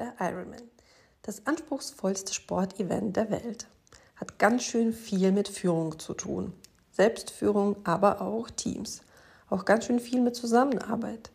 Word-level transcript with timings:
Der 0.00 0.14
Ironman. 0.18 0.62
Das 1.20 1.46
anspruchsvollste 1.46 2.32
Sportevent 2.32 3.16
der 3.16 3.30
Welt. 3.30 3.66
Hat 4.16 4.38
ganz 4.38 4.62
schön 4.62 4.94
viel 4.94 5.30
mit 5.30 5.46
Führung 5.46 5.98
zu 5.98 6.14
tun. 6.14 6.54
Selbstführung, 6.90 7.76
aber 7.84 8.22
auch 8.22 8.48
Teams. 8.48 9.02
Auch 9.50 9.66
ganz 9.66 9.84
schön 9.84 10.00
viel 10.00 10.22
mit 10.22 10.34
Zusammenarbeit. 10.34 11.30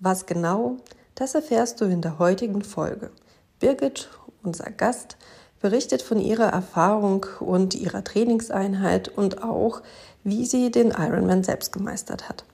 Was 0.00 0.26
genau, 0.26 0.78
das 1.14 1.36
erfährst 1.36 1.80
du 1.80 1.84
in 1.84 2.02
der 2.02 2.18
heutigen 2.18 2.62
Folge. 2.62 3.12
Birgit, 3.60 4.10
unser 4.42 4.72
Gast, 4.72 5.16
berichtet 5.60 6.02
von 6.02 6.18
ihrer 6.18 6.48
Erfahrung 6.48 7.26
und 7.38 7.76
ihrer 7.76 8.02
Trainingseinheit 8.02 9.06
und 9.06 9.44
auch, 9.44 9.82
wie 10.24 10.46
sie 10.46 10.72
den 10.72 10.90
Ironman 10.90 11.44
selbst 11.44 11.72
gemeistert 11.72 12.28
hat. 12.28 12.44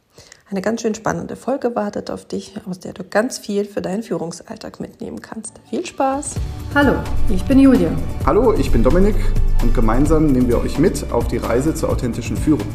Eine 0.48 0.62
ganz 0.62 0.82
schön 0.82 0.94
spannende 0.94 1.34
Folge 1.34 1.74
wartet 1.74 2.08
auf 2.08 2.24
dich, 2.24 2.54
aus 2.70 2.78
der 2.78 2.92
du 2.92 3.02
ganz 3.02 3.36
viel 3.36 3.64
für 3.64 3.82
deinen 3.82 4.04
Führungsalltag 4.04 4.78
mitnehmen 4.78 5.20
kannst. 5.20 5.54
Viel 5.68 5.84
Spaß! 5.84 6.36
Hallo, 6.72 7.02
ich 7.28 7.42
bin 7.46 7.58
Julia. 7.58 7.90
Hallo, 8.24 8.54
ich 8.54 8.70
bin 8.70 8.84
Dominik 8.84 9.16
und 9.60 9.74
gemeinsam 9.74 10.28
nehmen 10.28 10.46
wir 10.48 10.60
euch 10.60 10.78
mit 10.78 11.10
auf 11.10 11.26
die 11.26 11.38
Reise 11.38 11.74
zur 11.74 11.90
authentischen 11.90 12.36
Führung. 12.36 12.68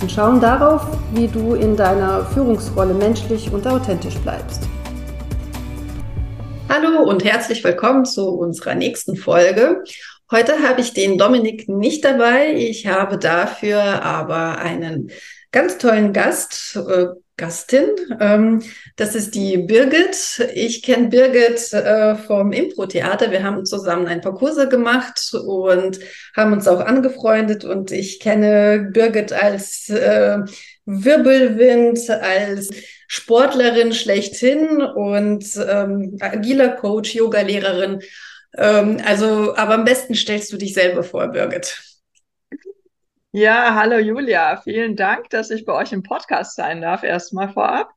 Und 0.00 0.12
schauen 0.12 0.40
darauf, 0.40 0.86
wie 1.12 1.26
du 1.26 1.54
in 1.54 1.74
deiner 1.74 2.24
Führungsrolle 2.24 2.94
menschlich 2.94 3.52
und 3.52 3.66
authentisch 3.66 4.18
bleibst. 4.18 4.68
Hallo 6.68 7.02
und 7.02 7.24
herzlich 7.24 7.64
willkommen 7.64 8.04
zu 8.04 8.28
unserer 8.28 8.76
nächsten 8.76 9.16
Folge. 9.16 9.82
Heute 10.30 10.52
habe 10.62 10.82
ich 10.82 10.92
den 10.92 11.18
Dominik 11.18 11.68
nicht 11.68 12.04
dabei. 12.04 12.54
Ich 12.54 12.86
habe 12.86 13.18
dafür 13.18 14.04
aber 14.04 14.58
einen 14.58 15.10
ganz 15.50 15.78
tollen 15.78 16.12
Gast, 16.12 16.76
äh, 16.76 17.06
Gastin. 17.38 17.90
Ähm, 18.20 18.62
das 18.96 19.14
ist 19.14 19.34
die 19.34 19.56
Birgit. 19.58 20.50
Ich 20.54 20.82
kenne 20.82 21.08
Birgit 21.08 21.72
äh, 21.72 22.16
vom 22.16 22.52
Impro-Theater. 22.52 23.30
Wir 23.30 23.44
haben 23.44 23.64
zusammen 23.64 24.06
ein 24.06 24.20
paar 24.20 24.34
Kurse 24.34 24.68
gemacht 24.68 25.32
und 25.32 26.00
haben 26.36 26.52
uns 26.52 26.68
auch 26.68 26.80
angefreundet. 26.80 27.64
Und 27.64 27.92
ich 27.92 28.20
kenne 28.20 28.90
Birgit 28.92 29.32
als 29.32 29.88
äh, 29.88 30.38
Wirbelwind, 30.84 32.10
als 32.10 32.70
Sportlerin 33.06 33.94
schlechthin 33.94 34.82
und 34.82 35.44
ähm, 35.56 36.16
agiler 36.20 36.70
Coach, 36.70 37.14
Yoga-Lehrerin. 37.14 38.00
Ähm, 38.56 39.00
also, 39.06 39.54
aber 39.56 39.74
am 39.74 39.84
besten 39.84 40.14
stellst 40.14 40.52
du 40.52 40.56
dich 40.56 40.74
selber 40.74 41.02
vor, 41.02 41.28
Birgit. 41.28 41.97
Ja, 43.32 43.74
hallo 43.74 43.98
Julia, 43.98 44.56
vielen 44.62 44.96
Dank, 44.96 45.28
dass 45.28 45.50
ich 45.50 45.66
bei 45.66 45.74
euch 45.74 45.92
im 45.92 46.02
Podcast 46.02 46.56
sein 46.56 46.80
darf, 46.80 47.02
erstmal 47.02 47.52
vorab. 47.52 47.90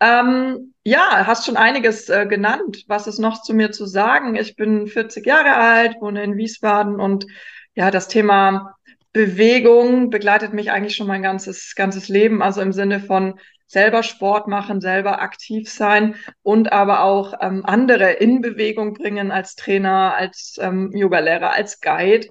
Ähm, 0.00 0.74
ja, 0.84 1.24
hast 1.26 1.46
schon 1.46 1.56
einiges 1.56 2.08
äh, 2.08 2.26
genannt. 2.26 2.84
Was 2.88 3.06
ist 3.06 3.18
noch 3.20 3.42
zu 3.42 3.54
mir 3.54 3.70
zu 3.70 3.86
sagen? 3.86 4.34
Ich 4.34 4.56
bin 4.56 4.88
40 4.88 5.24
Jahre 5.24 5.54
alt, 5.54 5.96
wohne 6.00 6.24
in 6.24 6.36
Wiesbaden 6.36 7.00
und 7.00 7.26
ja, 7.74 7.92
das 7.92 8.08
Thema 8.08 8.74
Bewegung 9.12 10.10
begleitet 10.10 10.52
mich 10.52 10.72
eigentlich 10.72 10.96
schon 10.96 11.06
mein 11.06 11.22
ganzes, 11.22 11.74
ganzes 11.76 12.08
Leben. 12.08 12.42
Also 12.42 12.60
im 12.60 12.72
Sinne 12.72 12.98
von 13.00 13.38
selber 13.68 14.02
Sport 14.02 14.48
machen, 14.48 14.80
selber 14.80 15.22
aktiv 15.22 15.70
sein 15.70 16.16
und 16.42 16.72
aber 16.72 17.02
auch 17.04 17.34
ähm, 17.40 17.64
andere 17.64 18.12
in 18.12 18.40
Bewegung 18.40 18.94
bringen 18.94 19.30
als 19.30 19.54
Trainer, 19.54 20.14
als 20.16 20.58
ähm, 20.60 20.90
Yogalehrer, 20.92 21.52
als 21.52 21.80
Guide 21.80 22.26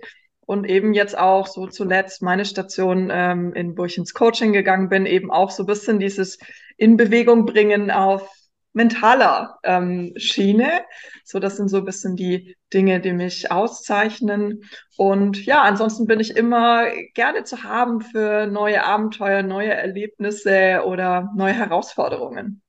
und 0.46 0.66
eben 0.66 0.94
jetzt 0.94 1.18
auch 1.18 1.48
so 1.48 1.68
zuletzt 1.68 2.22
meine 2.22 2.46
Station, 2.46 3.10
ähm, 3.12 3.54
in, 3.54 3.76
ins 3.76 4.14
Coaching 4.14 4.54
gegangen 4.54 4.90
bin, 4.90 5.06
eben 5.06 5.32
auch 5.32 5.52
so 5.52 5.64
ein 5.64 5.68
bisschen 5.68 6.00
dieses 6.00 6.38
in 6.78 6.98
Bewegung 6.98 7.46
bringen 7.46 7.92
auf 7.92 8.30
mentaler 8.76 9.58
ähm, 9.64 10.14
Schiene. 10.18 10.84
So, 11.24 11.40
das 11.40 11.56
sind 11.58 11.70
so 11.70 11.78
ein 11.78 11.86
bisschen 11.86 12.16
die 12.16 12.56
Dinge, 12.74 13.00
die 13.00 13.14
mich 13.14 13.50
auszeichnen. 13.50 14.64
Und 14.98 15.46
ja, 15.46 15.62
ansonsten 15.64 16.06
bin 16.06 16.20
ich 16.20 16.36
immer 16.36 16.86
gerne 17.14 17.46
zu 17.46 17.64
haben 17.64 18.02
für 18.02 18.48
neue 18.48 18.84
Abenteuer, 18.84 19.44
neue 19.44 19.74
Erlebnisse 19.74 20.84
oder 20.86 21.32
neue 21.36 21.54
Herausforderungen. 21.54 22.62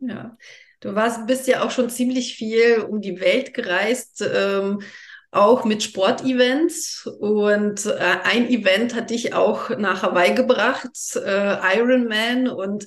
Ja, 0.00 0.36
du 0.80 0.96
warst, 0.96 1.28
bist 1.28 1.46
ja 1.46 1.62
auch 1.62 1.70
schon 1.70 1.88
ziemlich 1.88 2.34
viel 2.34 2.80
um 2.80 3.00
die 3.00 3.20
Welt 3.20 3.54
gereist. 3.54 4.20
Ähm, 4.20 4.82
auch 5.32 5.64
mit 5.64 5.82
Sportevents. 5.82 7.06
Und 7.06 7.86
äh, 7.86 7.98
ein 8.22 8.48
Event 8.48 8.94
hat 8.94 9.10
dich 9.10 9.34
auch 9.34 9.70
nach 9.70 10.02
Hawaii 10.02 10.34
gebracht, 10.34 11.16
äh, 11.16 11.76
Ironman. 11.76 12.48
Und 12.48 12.86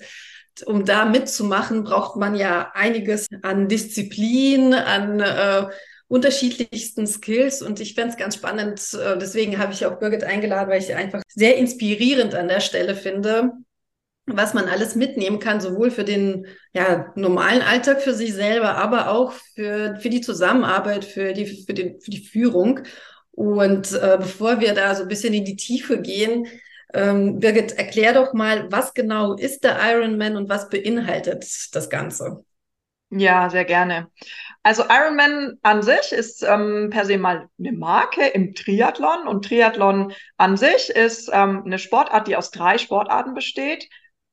um 0.65 0.85
da 0.85 1.05
mitzumachen, 1.05 1.83
braucht 1.83 2.15
man 2.15 2.35
ja 2.35 2.71
einiges 2.73 3.27
an 3.41 3.67
Disziplin, 3.67 4.73
an 4.73 5.19
äh, 5.19 5.65
unterschiedlichsten 6.07 7.07
Skills. 7.07 7.61
Und 7.61 7.79
ich 7.79 7.95
fände 7.95 8.11
es 8.11 8.17
ganz 8.17 8.35
spannend. 8.35 8.93
Äh, 8.93 9.17
deswegen 9.17 9.57
habe 9.57 9.73
ich 9.73 9.85
auch 9.85 9.99
Birgit 9.99 10.23
eingeladen, 10.23 10.69
weil 10.69 10.81
ich 10.81 10.95
einfach 10.95 11.23
sehr 11.33 11.57
inspirierend 11.57 12.35
an 12.35 12.47
der 12.47 12.61
Stelle 12.61 12.95
finde, 12.95 13.51
was 14.27 14.53
man 14.53 14.67
alles 14.67 14.95
mitnehmen 14.95 15.39
kann, 15.39 15.61
sowohl 15.61 15.91
für 15.91 16.03
den 16.03 16.47
ja, 16.73 17.11
normalen 17.15 17.61
Alltag 17.61 18.01
für 18.01 18.13
sich 18.13 18.33
selber, 18.33 18.75
aber 18.75 19.11
auch 19.11 19.31
für, 19.31 19.97
für 19.97 20.09
die 20.09 20.21
Zusammenarbeit, 20.21 21.05
für 21.05 21.33
die, 21.33 21.45
für, 21.45 21.73
den, 21.73 21.99
für 22.01 22.11
die 22.11 22.25
Führung. 22.25 22.79
Und 23.31 23.91
äh, 23.93 24.17
bevor 24.19 24.59
wir 24.61 24.73
da 24.73 24.95
so 24.95 25.03
ein 25.03 25.09
bisschen 25.09 25.33
in 25.33 25.45
die 25.45 25.57
Tiefe 25.57 26.01
gehen, 26.01 26.47
ähm, 26.93 27.39
Birgit, 27.39 27.73
erklär 27.73 28.13
doch 28.13 28.33
mal, 28.33 28.71
was 28.71 28.93
genau 28.93 29.33
ist 29.33 29.63
der 29.63 29.77
Ironman 29.81 30.37
und 30.37 30.49
was 30.49 30.69
beinhaltet 30.69 31.45
das 31.73 31.89
Ganze? 31.89 32.45
Ja, 33.11 33.49
sehr 33.49 33.65
gerne. 33.65 34.07
Also 34.63 34.83
Ironman 34.89 35.59
an 35.61 35.83
sich 35.83 36.11
ist 36.11 36.41
ähm, 36.41 36.89
per 36.91 37.05
se 37.05 37.19
mal 37.19 37.49
eine 37.59 37.71
Marke 37.73 38.25
im 38.25 38.55
Triathlon 38.55 39.27
und 39.27 39.45
Triathlon 39.45 40.13
an 40.37 40.57
sich 40.57 40.89
ist 40.89 41.29
ähm, 41.31 41.63
eine 41.65 41.77
Sportart, 41.77 42.27
die 42.27 42.35
aus 42.35 42.49
drei 42.49 42.79
Sportarten 42.79 43.35
besteht 43.35 43.87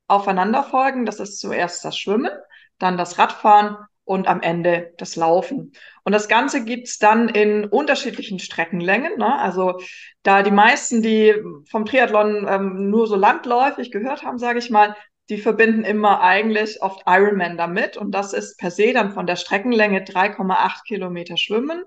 aufeinanderfolgen. 0.09 1.07
Das 1.07 1.21
ist 1.21 1.39
zuerst 1.41 1.85
das 1.85 1.97
Schwimmen, 1.97 2.33
dann 2.79 2.97
das 2.97 3.19
Radfahren 3.19 3.77
und 4.05 4.27
am 4.27 4.41
Ende 4.41 4.93
das 4.99 5.17
Laufen. 5.17 5.73
Und 6.05 6.13
das 6.13 6.29
Ganze 6.29 6.65
gibt's 6.65 6.99
dann 6.99 7.29
in 7.29 7.65
unterschiedlichen 7.65 8.39
Streckenlängen. 8.39 9.19
Ne? 9.19 9.39
Also 9.39 9.81
da 10.23 10.43
die 10.43 10.51
meisten, 10.51 11.03
die 11.03 11.35
vom 11.71 11.87
Triathlon 11.87 12.47
ähm, 12.49 12.91
nur 12.91 13.07
so 13.07 13.17
landläufig 13.17 13.91
gehört 13.91 14.23
haben, 14.25 14.39
sage 14.39 14.59
ich 14.59 14.71
mal, 14.71 14.97
die 15.29 15.39
verbinden 15.39 15.85
immer 15.85 16.21
eigentlich 16.21 16.83
oft 16.83 17.03
Ironman 17.07 17.57
damit. 17.57 17.97
Und 17.97 18.13
das 18.13 18.33
ist 18.33 18.59
per 18.59 18.71
se 18.71 18.93
dann 18.93 19.13
von 19.13 19.27
der 19.27 19.37
Streckenlänge 19.37 20.01
3,8 20.01 20.85
Kilometer 20.85 21.37
Schwimmen, 21.37 21.85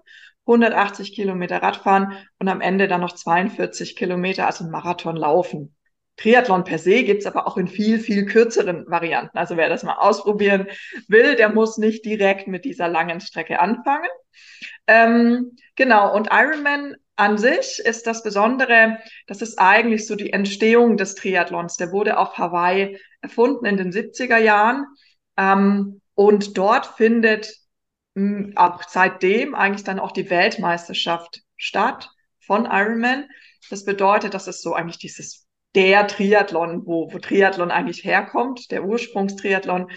180 0.48 1.14
Kilometer 1.14 1.62
Radfahren 1.62 2.14
und 2.40 2.48
am 2.48 2.62
Ende 2.62 2.88
dann 2.88 3.02
noch 3.02 3.14
42 3.14 3.96
Kilometer, 3.96 4.46
also 4.46 4.64
Marathon 4.66 5.18
laufen. 5.18 5.76
Triathlon 6.18 6.64
per 6.64 6.78
se 6.78 7.04
gibt's 7.04 7.26
aber 7.26 7.46
auch 7.46 7.58
in 7.58 7.68
viel, 7.68 8.00
viel 8.00 8.26
kürzeren 8.26 8.86
Varianten. 8.88 9.38
Also 9.38 9.58
wer 9.58 9.70
das 9.70 9.84
mal 9.84 9.98
ausprobieren 9.98 10.68
will, 11.08 11.36
der 11.36 11.50
muss 11.50 11.78
nicht 11.78 12.06
direkt 12.06 12.48
mit 12.48 12.64
dieser 12.66 12.88
langen 12.88 13.20
Strecke 13.20 13.60
anfangen. 13.60 14.10
Ähm, 14.88 15.58
genau, 15.76 16.16
und 16.16 16.30
Ironman 16.32 16.96
an 17.18 17.38
sich 17.38 17.80
ist 17.80 18.08
das 18.08 18.24
Besondere, 18.24 18.98
das 19.28 19.42
ist 19.42 19.58
eigentlich 19.58 20.06
so 20.06 20.16
die 20.16 20.34
Entstehung 20.34 20.98
des 20.98 21.16
Triathlons. 21.16 21.78
Der 21.78 21.92
wurde 21.92 22.18
auf 22.18 22.38
Hawaii 22.38 23.00
erfunden 23.22 23.66
in 23.66 23.78
den 23.78 23.92
70er 23.92 24.38
Jahren. 24.38 24.86
Ähm, 25.38 26.02
und 26.14 26.58
dort 26.58 26.86
findet 26.86 27.54
mh, 28.16 28.38
hm, 28.38 28.54
auch 28.58 28.84
seitdem 28.88 29.56
eigentlich 29.56 29.84
dann 29.84 30.00
auch 30.00 30.12
die 30.12 30.30
Weltmeisterschaft 30.30 31.42
statt 31.58 32.10
von 32.40 32.66
Ironman. 32.66 33.30
Das 33.70 33.86
bedeutet, 33.86 34.34
das 34.34 34.48
ist 34.48 34.62
so 34.62 34.74
eigentlich 34.74 35.00
dieses 35.00 35.45
der 35.76 36.08
Triathlon, 36.08 36.86
wo, 36.86 37.12
wo 37.12 37.20
Triathlon 37.20 37.70
eigentlich 37.70 38.04
herkommt, 38.04 38.72
der 38.72 38.86
Ursprungstriathlon. 38.86 39.92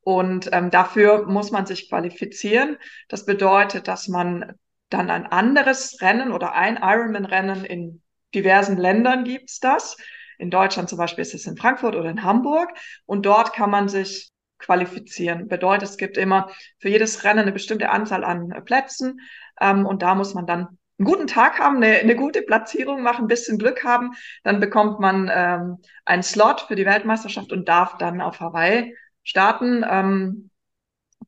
Und 0.00 0.50
ähm, 0.52 0.70
dafür 0.70 1.26
muss 1.26 1.52
man 1.52 1.64
sich 1.64 1.88
qualifizieren. 1.88 2.76
Das 3.08 3.24
bedeutet, 3.24 3.86
dass 3.86 4.08
man 4.08 4.54
dann 4.90 5.10
ein 5.10 5.26
anderes 5.26 6.02
Rennen 6.02 6.32
oder 6.32 6.54
ein 6.54 6.78
Ironman-Rennen 6.82 7.64
in 7.64 8.02
diversen 8.34 8.76
Ländern 8.76 9.24
gibt's 9.24 9.60
das. 9.60 9.96
In 10.38 10.50
Deutschland 10.50 10.88
zum 10.88 10.98
Beispiel 10.98 11.22
ist 11.22 11.34
es 11.34 11.46
in 11.46 11.56
Frankfurt 11.56 11.94
oder 11.94 12.10
in 12.10 12.24
Hamburg. 12.24 12.70
Und 13.06 13.24
dort 13.24 13.52
kann 13.52 13.70
man 13.70 13.88
sich 13.88 14.30
qualifizieren. 14.58 15.48
Bedeutet, 15.48 15.88
es 15.88 15.96
gibt 15.96 16.16
immer 16.16 16.50
für 16.78 16.88
jedes 16.88 17.22
Rennen 17.22 17.40
eine 17.40 17.52
bestimmte 17.52 17.90
Anzahl 17.90 18.24
an 18.24 18.52
Plätzen. 18.64 19.20
Ähm, 19.60 19.86
und 19.86 20.02
da 20.02 20.16
muss 20.16 20.34
man 20.34 20.46
dann 20.46 20.78
einen 20.98 21.06
guten 21.06 21.26
Tag 21.26 21.58
haben, 21.58 21.76
eine, 21.76 21.98
eine 21.98 22.16
gute 22.16 22.42
Platzierung 22.42 23.02
machen, 23.02 23.24
ein 23.24 23.28
bisschen 23.28 23.58
Glück 23.58 23.84
haben, 23.84 24.12
dann 24.44 24.60
bekommt 24.60 25.00
man 25.00 25.30
ähm, 25.32 25.78
einen 26.04 26.22
Slot 26.22 26.62
für 26.62 26.76
die 26.76 26.86
Weltmeisterschaft 26.86 27.52
und 27.52 27.68
darf 27.68 27.96
dann 27.98 28.20
auf 28.20 28.40
Hawaii 28.40 28.94
starten. 29.22 29.84
Ähm, 29.88 30.50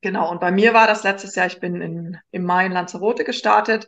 genau, 0.01 0.31
und 0.31 0.39
bei 0.39 0.51
mir 0.51 0.73
war 0.73 0.87
das 0.87 1.03
letztes 1.03 1.35
Jahr, 1.35 1.47
ich 1.47 1.59
bin 1.59 1.81
in, 1.81 2.17
im 2.31 2.43
Mai 2.43 2.67
in 2.67 2.71
Lanzarote 2.71 3.23
gestartet. 3.23 3.87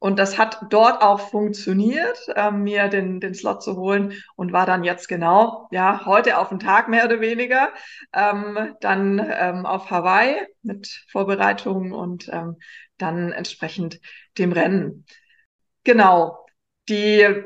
Und 0.00 0.18
das 0.20 0.38
hat 0.38 0.60
dort 0.70 1.02
auch 1.02 1.18
funktioniert, 1.18 2.18
äh, 2.36 2.52
mir 2.52 2.88
den, 2.88 3.18
den 3.18 3.34
Slot 3.34 3.64
zu 3.64 3.76
holen 3.76 4.12
und 4.36 4.52
war 4.52 4.64
dann 4.64 4.84
jetzt 4.84 5.08
genau, 5.08 5.66
ja, 5.72 6.06
heute 6.06 6.38
auf 6.38 6.50
den 6.50 6.60
Tag 6.60 6.88
mehr 6.88 7.04
oder 7.04 7.20
weniger, 7.20 7.70
ähm, 8.12 8.76
dann 8.80 9.18
ähm, 9.18 9.66
auf 9.66 9.90
Hawaii 9.90 10.46
mit 10.62 11.04
Vorbereitungen 11.10 11.92
und 11.92 12.28
ähm, 12.32 12.58
dann 12.98 13.32
entsprechend 13.32 14.00
dem 14.36 14.52
Rennen. 14.52 15.06
Genau. 15.84 16.46
Die 16.88 17.44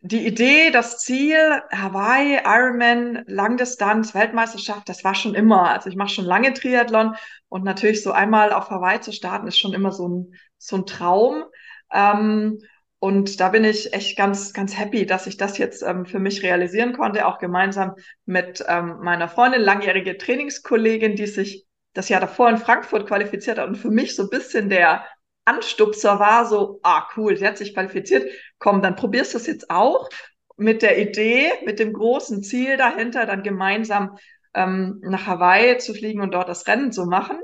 die 0.00 0.26
Idee, 0.26 0.70
das 0.70 0.98
Ziel, 0.98 1.36
Hawaii, 1.72 2.38
Ironman, 2.44 3.24
Langdistanz, 3.26 4.14
Weltmeisterschaft, 4.14 4.88
das 4.88 5.02
war 5.02 5.14
schon 5.14 5.34
immer. 5.34 5.70
Also 5.70 5.90
ich 5.90 5.96
mache 5.96 6.10
schon 6.10 6.24
lange 6.24 6.54
Triathlon 6.54 7.16
und 7.48 7.64
natürlich 7.64 8.02
so 8.02 8.12
einmal 8.12 8.52
auf 8.52 8.70
Hawaii 8.70 9.00
zu 9.00 9.12
starten, 9.12 9.48
ist 9.48 9.58
schon 9.58 9.74
immer 9.74 9.90
so 9.90 10.08
ein, 10.08 10.34
so 10.56 10.76
ein 10.76 10.86
Traum. 10.86 11.44
Ähm, 11.92 12.58
und 13.00 13.40
da 13.40 13.48
bin 13.48 13.64
ich 13.64 13.92
echt 13.92 14.16
ganz, 14.16 14.52
ganz 14.52 14.78
happy, 14.78 15.04
dass 15.04 15.26
ich 15.26 15.36
das 15.36 15.58
jetzt 15.58 15.82
ähm, 15.82 16.06
für 16.06 16.18
mich 16.18 16.42
realisieren 16.42 16.92
konnte, 16.92 17.26
auch 17.26 17.38
gemeinsam 17.38 17.94
mit 18.24 18.64
ähm, 18.68 18.98
meiner 19.00 19.28
Freundin, 19.28 19.62
langjährige 19.62 20.16
Trainingskollegin, 20.16 21.16
die 21.16 21.26
sich 21.26 21.66
das 21.94 22.08
Jahr 22.08 22.20
davor 22.20 22.48
in 22.50 22.58
Frankfurt 22.58 23.06
qualifiziert 23.06 23.58
hat 23.58 23.68
und 23.68 23.76
für 23.76 23.90
mich 23.90 24.14
so 24.14 24.24
ein 24.24 24.30
bisschen 24.30 24.68
der 24.68 25.04
Anstupser 25.44 26.20
war, 26.20 26.44
so, 26.46 26.78
ah 26.82 27.08
cool, 27.16 27.36
sie 27.36 27.46
hat 27.46 27.58
sich 27.58 27.74
qualifiziert, 27.74 28.30
komm, 28.58 28.82
dann 28.82 28.96
probierst 28.96 29.34
du 29.34 29.38
es 29.38 29.46
jetzt 29.46 29.70
auch 29.70 30.08
mit 30.56 30.82
der 30.82 30.98
Idee, 30.98 31.50
mit 31.64 31.78
dem 31.78 31.92
großen 31.92 32.42
Ziel 32.42 32.76
dahinter, 32.76 33.24
dann 33.24 33.42
gemeinsam 33.42 34.18
ähm, 34.54 35.00
nach 35.02 35.26
Hawaii 35.26 35.78
zu 35.78 35.94
fliegen 35.94 36.20
und 36.20 36.34
dort 36.34 36.48
das 36.48 36.66
Rennen 36.66 36.92
zu 36.92 37.06
machen. 37.06 37.40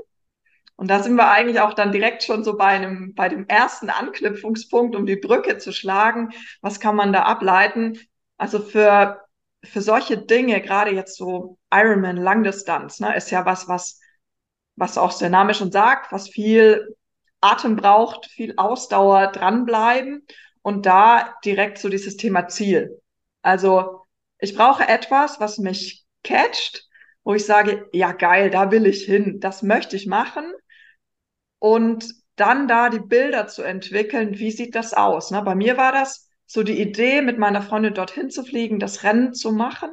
Und 0.75 0.89
da 0.89 1.01
sind 1.01 1.15
wir 1.15 1.31
eigentlich 1.31 1.61
auch 1.61 1.73
dann 1.73 1.93
direkt 1.93 2.23
schon 2.23 2.43
so 2.43 2.57
bei 2.57 2.65
einem, 2.65 3.13
bei 3.15 3.29
dem 3.29 3.47
ersten 3.47 3.89
Anknüpfungspunkt, 3.89 4.95
um 4.95 5.05
die 5.05 5.15
Brücke 5.15 5.57
zu 5.57 5.71
schlagen. 5.71 6.31
Was 6.61 6.79
kann 6.81 6.97
man 6.97 7.13
da 7.13 7.23
ableiten? 7.23 7.97
Also 8.37 8.59
für, 8.59 9.21
für 9.63 9.81
solche 9.81 10.17
Dinge, 10.17 10.61
gerade 10.61 10.91
jetzt 10.91 11.15
so 11.15 11.57
Ironman 11.73 12.17
Langdistanz, 12.17 12.99
ne, 12.99 13.15
ist 13.15 13.31
ja 13.31 13.45
was, 13.45 13.69
was, 13.69 14.01
was 14.75 14.97
auch 14.97 15.17
der 15.17 15.29
Name 15.29 15.53
schon 15.53 15.71
sagt, 15.71 16.11
was 16.11 16.29
viel 16.29 16.95
Atem 17.41 17.75
braucht, 17.75 18.25
viel 18.27 18.53
Ausdauer 18.57 19.27
dranbleiben 19.27 20.25
und 20.61 20.85
da 20.85 21.35
direkt 21.45 21.77
so 21.77 21.89
dieses 21.89 22.17
Thema 22.17 22.47
Ziel. 22.47 23.01
Also 23.41 24.01
ich 24.39 24.55
brauche 24.55 24.87
etwas, 24.87 25.39
was 25.39 25.57
mich 25.57 26.03
catcht, 26.23 26.87
wo 27.23 27.33
ich 27.33 27.45
sage, 27.45 27.87
ja 27.93 28.11
geil, 28.11 28.49
da 28.49 28.71
will 28.71 28.85
ich 28.85 29.05
hin, 29.05 29.39
das 29.39 29.63
möchte 29.63 29.95
ich 29.95 30.07
machen 30.07 30.51
und 31.59 32.05
dann 32.35 32.67
da 32.67 32.89
die 32.89 32.99
Bilder 32.99 33.47
zu 33.47 33.63
entwickeln, 33.63 34.37
wie 34.39 34.51
sieht 34.51 34.75
das 34.75 34.93
aus? 34.93 35.31
Ne? 35.31 35.41
Bei 35.41 35.55
mir 35.55 35.77
war 35.77 35.91
das 35.91 36.29
so 36.45 36.63
die 36.63 36.79
Idee, 36.81 37.21
mit 37.21 37.37
meiner 37.37 37.61
Freundin 37.61 37.93
dorthin 37.93 38.29
zu 38.29 38.43
fliegen, 38.43 38.79
das 38.79 39.03
Rennen 39.03 39.33
zu 39.33 39.51
machen 39.51 39.89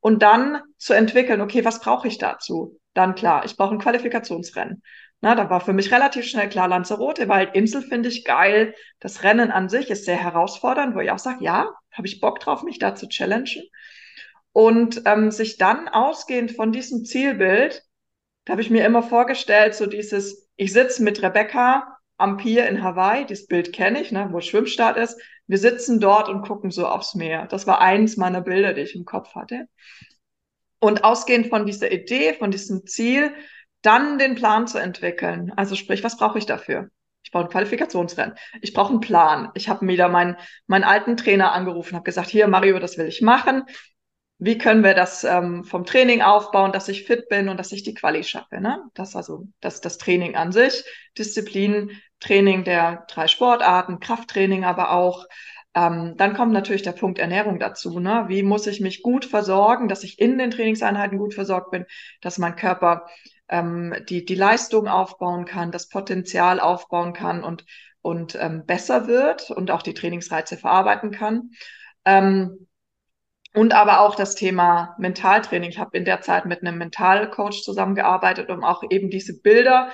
und 0.00 0.22
dann 0.22 0.60
zu 0.78 0.94
entwickeln, 0.94 1.40
okay, 1.40 1.64
was 1.64 1.80
brauche 1.80 2.08
ich 2.08 2.18
dazu? 2.18 2.78
Dann 2.94 3.14
klar, 3.14 3.44
ich 3.44 3.56
brauche 3.56 3.74
ein 3.74 3.80
Qualifikationsrennen. 3.80 4.82
Na, 5.22 5.34
da 5.34 5.50
war 5.50 5.60
für 5.60 5.74
mich 5.74 5.92
relativ 5.92 6.24
schnell 6.26 6.48
klar, 6.48 6.66
Lanzarote, 6.66 7.28
weil 7.28 7.50
Insel 7.52 7.82
finde 7.82 8.08
ich 8.08 8.24
geil. 8.24 8.74
Das 9.00 9.22
Rennen 9.22 9.50
an 9.50 9.68
sich 9.68 9.90
ist 9.90 10.06
sehr 10.06 10.16
herausfordernd, 10.16 10.94
wo 10.94 11.00
ich 11.00 11.10
auch 11.10 11.18
sage, 11.18 11.44
ja, 11.44 11.68
habe 11.92 12.06
ich 12.06 12.20
Bock 12.20 12.40
drauf, 12.40 12.62
mich 12.62 12.78
da 12.78 12.94
zu 12.94 13.06
challengen. 13.06 13.64
Und 14.52 15.02
ähm, 15.04 15.30
sich 15.30 15.58
dann 15.58 15.88
ausgehend 15.88 16.52
von 16.52 16.72
diesem 16.72 17.04
Zielbild, 17.04 17.84
da 18.46 18.52
habe 18.52 18.62
ich 18.62 18.70
mir 18.70 18.84
immer 18.84 19.02
vorgestellt, 19.02 19.74
so 19.74 19.86
dieses, 19.86 20.48
ich 20.56 20.72
sitze 20.72 21.02
mit 21.02 21.22
Rebecca 21.22 21.98
am 22.16 22.38
Pier 22.38 22.66
in 22.68 22.82
Hawaii, 22.82 23.26
das 23.26 23.46
Bild 23.46 23.72
kenne 23.72 24.00
ich, 24.00 24.12
ne, 24.12 24.28
wo 24.32 24.40
Schwimmstart 24.40 24.96
ist. 24.96 25.20
Wir 25.50 25.58
sitzen 25.58 25.98
dort 25.98 26.28
und 26.28 26.46
gucken 26.46 26.70
so 26.70 26.86
aufs 26.86 27.16
Meer. 27.16 27.46
Das 27.46 27.66
war 27.66 27.80
eins 27.80 28.16
meiner 28.16 28.40
Bilder, 28.40 28.72
die 28.72 28.82
ich 28.82 28.94
im 28.94 29.04
Kopf 29.04 29.34
hatte. 29.34 29.66
Und 30.78 31.02
ausgehend 31.02 31.48
von 31.48 31.66
dieser 31.66 31.90
Idee, 31.90 32.34
von 32.34 32.52
diesem 32.52 32.86
Ziel, 32.86 33.34
dann 33.82 34.20
den 34.20 34.36
Plan 34.36 34.68
zu 34.68 34.78
entwickeln. 34.78 35.52
Also 35.56 35.74
sprich, 35.74 36.04
was 36.04 36.16
brauche 36.16 36.38
ich 36.38 36.46
dafür? 36.46 36.88
Ich 37.24 37.32
brauche 37.32 37.46
ein 37.46 37.50
Qualifikationsrennen. 37.50 38.36
Ich 38.62 38.72
brauche 38.72 38.90
einen 38.90 39.00
Plan. 39.00 39.50
Ich 39.54 39.68
habe 39.68 39.84
wieder 39.88 40.08
meinen, 40.08 40.36
meinen 40.68 40.84
alten 40.84 41.16
Trainer 41.16 41.50
angerufen, 41.50 41.96
habe 41.96 42.04
gesagt, 42.04 42.28
hier 42.28 42.46
Mario, 42.46 42.78
das 42.78 42.96
will 42.96 43.08
ich 43.08 43.20
machen. 43.20 43.64
Wie 44.38 44.56
können 44.56 44.84
wir 44.84 44.94
das 44.94 45.24
ähm, 45.24 45.64
vom 45.64 45.84
Training 45.84 46.22
aufbauen, 46.22 46.70
dass 46.70 46.88
ich 46.88 47.06
fit 47.06 47.28
bin 47.28 47.48
und 47.48 47.56
dass 47.56 47.72
ich 47.72 47.82
die 47.82 47.94
Quali 47.94 48.22
schaffe? 48.22 48.60
Ne? 48.60 48.84
Das 48.94 49.16
also 49.16 49.48
das, 49.58 49.80
das 49.80 49.98
Training 49.98 50.36
an 50.36 50.52
sich, 50.52 50.84
Disziplin, 51.18 51.90
Training 52.20 52.64
der 52.64 53.04
drei 53.08 53.26
Sportarten, 53.26 54.00
Krafttraining 54.00 54.64
aber 54.64 54.92
auch. 54.92 55.26
Ähm, 55.74 56.14
dann 56.16 56.34
kommt 56.34 56.52
natürlich 56.52 56.82
der 56.82 56.92
Punkt 56.92 57.18
Ernährung 57.18 57.58
dazu. 57.58 58.00
Ne? 58.00 58.24
Wie 58.28 58.42
muss 58.42 58.66
ich 58.66 58.80
mich 58.80 59.02
gut 59.02 59.24
versorgen, 59.24 59.88
dass 59.88 60.04
ich 60.04 60.18
in 60.18 60.36
den 60.36 60.50
Trainingseinheiten 60.50 61.18
gut 61.18 61.34
versorgt 61.34 61.70
bin, 61.70 61.86
dass 62.20 62.38
mein 62.38 62.56
Körper 62.56 63.06
ähm, 63.48 63.94
die, 64.08 64.24
die 64.24 64.34
Leistung 64.34 64.88
aufbauen 64.88 65.44
kann, 65.44 65.70
das 65.70 65.88
Potenzial 65.88 66.60
aufbauen 66.60 67.12
kann 67.12 67.44
und, 67.44 67.64
und 68.02 68.36
ähm, 68.40 68.66
besser 68.66 69.06
wird 69.06 69.50
und 69.50 69.70
auch 69.70 69.82
die 69.82 69.94
Trainingsreize 69.94 70.56
verarbeiten 70.56 71.12
kann. 71.12 71.50
Ähm, 72.04 72.66
und 73.52 73.74
aber 73.74 74.00
auch 74.00 74.14
das 74.14 74.36
Thema 74.36 74.94
Mentaltraining. 74.98 75.70
Ich 75.70 75.78
habe 75.78 75.96
in 75.96 76.04
der 76.04 76.20
Zeit 76.20 76.46
mit 76.46 76.62
einem 76.62 76.78
Mentalcoach 76.78 77.62
zusammengearbeitet, 77.64 78.48
um 78.48 78.62
auch 78.62 78.84
eben 78.88 79.10
diese 79.10 79.40
Bilder 79.40 79.90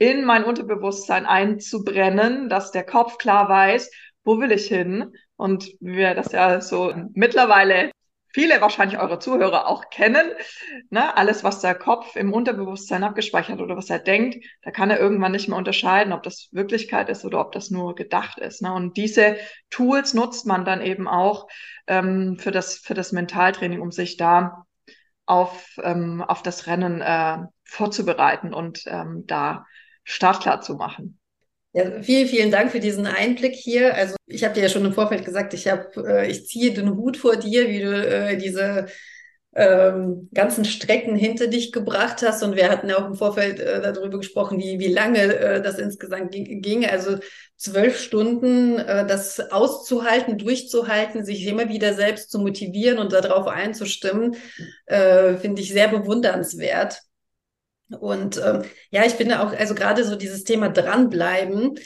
in 0.00 0.24
mein 0.24 0.44
Unterbewusstsein 0.44 1.26
einzubrennen, 1.26 2.48
dass 2.48 2.72
der 2.72 2.84
Kopf 2.84 3.18
klar 3.18 3.50
weiß, 3.50 3.90
wo 4.24 4.40
will 4.40 4.50
ich 4.50 4.66
hin? 4.66 5.12
Und 5.36 5.70
wir 5.78 6.14
das 6.14 6.32
ja 6.32 6.62
so 6.62 6.94
mittlerweile 7.12 7.90
viele 8.32 8.62
wahrscheinlich 8.62 8.98
eure 8.98 9.18
Zuhörer 9.18 9.68
auch 9.68 9.90
kennen. 9.90 10.32
Ne? 10.88 11.14
Alles, 11.16 11.44
was 11.44 11.60
der 11.60 11.74
Kopf 11.74 12.16
im 12.16 12.32
Unterbewusstsein 12.32 13.04
abgespeichert 13.04 13.60
oder 13.60 13.76
was 13.76 13.90
er 13.90 13.98
denkt, 13.98 14.42
da 14.62 14.70
kann 14.70 14.88
er 14.88 14.98
irgendwann 14.98 15.32
nicht 15.32 15.48
mehr 15.48 15.58
unterscheiden, 15.58 16.14
ob 16.14 16.22
das 16.22 16.48
Wirklichkeit 16.50 17.10
ist 17.10 17.26
oder 17.26 17.38
ob 17.38 17.52
das 17.52 17.70
nur 17.70 17.94
gedacht 17.94 18.38
ist. 18.38 18.62
Ne? 18.62 18.72
Und 18.72 18.96
diese 18.96 19.36
Tools 19.68 20.14
nutzt 20.14 20.46
man 20.46 20.64
dann 20.64 20.80
eben 20.80 21.08
auch 21.08 21.46
ähm, 21.86 22.38
für, 22.38 22.52
das, 22.52 22.76
für 22.78 22.94
das 22.94 23.12
Mentaltraining, 23.12 23.82
um 23.82 23.90
sich 23.90 24.16
da 24.16 24.64
auf, 25.26 25.76
ähm, 25.82 26.22
auf 26.22 26.42
das 26.42 26.66
Rennen 26.66 27.02
äh, 27.02 27.36
vorzubereiten 27.64 28.54
und 28.54 28.84
ähm, 28.86 29.24
da 29.26 29.66
startklar 30.04 30.60
zu 30.60 30.74
machen. 30.74 31.18
Ja, 31.72 32.02
vielen, 32.02 32.26
vielen 32.26 32.50
Dank 32.50 32.72
für 32.72 32.80
diesen 32.80 33.06
Einblick 33.06 33.54
hier. 33.54 33.94
Also 33.94 34.16
ich 34.26 34.42
habe 34.42 34.54
dir 34.54 34.62
ja 34.62 34.68
schon 34.68 34.84
im 34.84 34.92
Vorfeld 34.92 35.24
gesagt, 35.24 35.54
ich 35.54 35.68
habe, 35.68 35.88
äh, 36.04 36.30
ich 36.30 36.46
ziehe 36.46 36.72
den 36.72 36.96
Hut 36.96 37.16
vor 37.16 37.36
dir, 37.36 37.68
wie 37.68 37.80
du 37.80 37.92
äh, 37.92 38.36
diese 38.36 38.86
ähm, 39.54 40.28
ganzen 40.32 40.64
Strecken 40.64 41.14
hinter 41.16 41.46
dich 41.46 41.70
gebracht 41.70 42.22
hast. 42.22 42.42
Und 42.42 42.56
wir 42.56 42.70
hatten 42.70 42.88
ja 42.88 42.98
auch 42.98 43.06
im 43.06 43.14
Vorfeld 43.14 43.60
äh, 43.60 43.80
darüber 43.80 44.18
gesprochen, 44.18 44.58
wie, 44.58 44.80
wie 44.80 44.92
lange 44.92 45.20
äh, 45.20 45.62
das 45.62 45.78
insgesamt 45.78 46.32
ging. 46.32 46.86
Also 46.86 47.18
zwölf 47.56 48.00
Stunden, 48.00 48.78
äh, 48.78 49.06
das 49.06 49.38
auszuhalten, 49.52 50.38
durchzuhalten, 50.38 51.24
sich 51.24 51.46
immer 51.46 51.68
wieder 51.68 51.94
selbst 51.94 52.30
zu 52.30 52.40
motivieren 52.40 52.98
und 52.98 53.12
darauf 53.12 53.46
einzustimmen, 53.46 54.36
äh, 54.86 55.34
finde 55.34 55.62
ich 55.62 55.72
sehr 55.72 55.88
bewundernswert. 55.88 57.00
Und 57.98 58.40
ähm, 58.44 58.62
ja, 58.90 59.04
ich 59.04 59.14
finde 59.14 59.40
auch, 59.40 59.52
also 59.52 59.74
gerade 59.74 60.04
so 60.04 60.16
dieses 60.16 60.44
Thema 60.44 60.68
dranbleiben. 60.68 61.78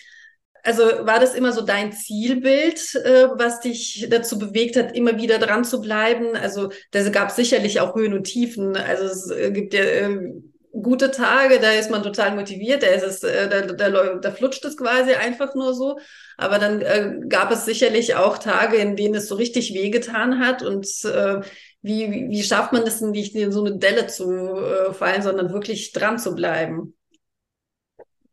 Also 0.63 0.83
war 0.83 1.21
das 1.21 1.35
immer 1.35 1.53
so 1.53 1.61
dein 1.61 1.93
Zielbild, 1.93 2.95
äh, 2.95 3.29
was 3.37 3.61
dich 3.61 4.07
dazu 4.09 4.39
bewegt 4.39 4.77
hat, 4.77 4.97
immer 4.97 5.19
wieder 5.19 5.39
dran 5.39 5.65
zu 5.65 5.81
bleiben? 5.81 6.37
Also 6.37 6.71
das 6.91 7.13
gab 7.13 7.31
sicherlich 7.31 7.81
auch 7.81 7.95
Höhen 7.95 8.15
und 8.15 8.25
Tiefen. 8.25 8.77
Also 8.77 9.05
es 9.05 9.31
äh, 9.31 9.51
gibt 9.51 9.75
ja 9.75 9.83
äh, 9.83 10.33
gute 10.73 11.11
Tage, 11.11 11.61
da 11.61 11.71
ist 11.73 11.91
man 11.91 12.03
total 12.03 12.35
motiviert, 12.35 12.83
da 12.83 12.89
ist 12.89 13.05
es, 13.05 13.23
äh, 13.23 13.49
da, 13.49 13.61
da, 13.63 14.15
da 14.15 14.31
flutscht 14.31 14.65
es 14.65 14.77
quasi 14.77 15.13
einfach 15.13 15.55
nur 15.55 15.75
so. 15.75 15.99
Aber 16.37 16.59
dann 16.59 16.81
äh, 16.81 17.21
gab 17.29 17.51
es 17.51 17.65
sicherlich 17.65 18.17
auch 18.17 18.39
Tage, 18.39 18.77
in 18.77 18.97
denen 18.97 19.15
es 19.15 19.29
so 19.29 19.37
richtig 19.37 19.73
wehgetan 19.75 20.41
hat. 20.41 20.63
Und 20.63 20.87
äh, 21.05 21.41
wie, 21.85 22.31
wie, 22.31 22.43
schafft 22.43 22.73
man 22.73 22.83
es 22.85 23.03
nicht 23.03 23.35
in 23.35 23.53
so 23.53 23.63
eine 23.63 23.77
Delle 23.77 24.07
zu 24.07 24.25
äh, 24.57 24.95
fallen, 24.95 25.21
sondern 25.21 25.53
wirklich 25.53 25.93
dran 25.93 26.19
zu 26.19 26.35
bleiben? 26.35 26.97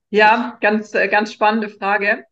Ja, 0.09 0.57
ganz, 0.61 0.93
äh, 0.93 1.09
ganz 1.09 1.33
spannende 1.33 1.67
Frage. 1.67 2.23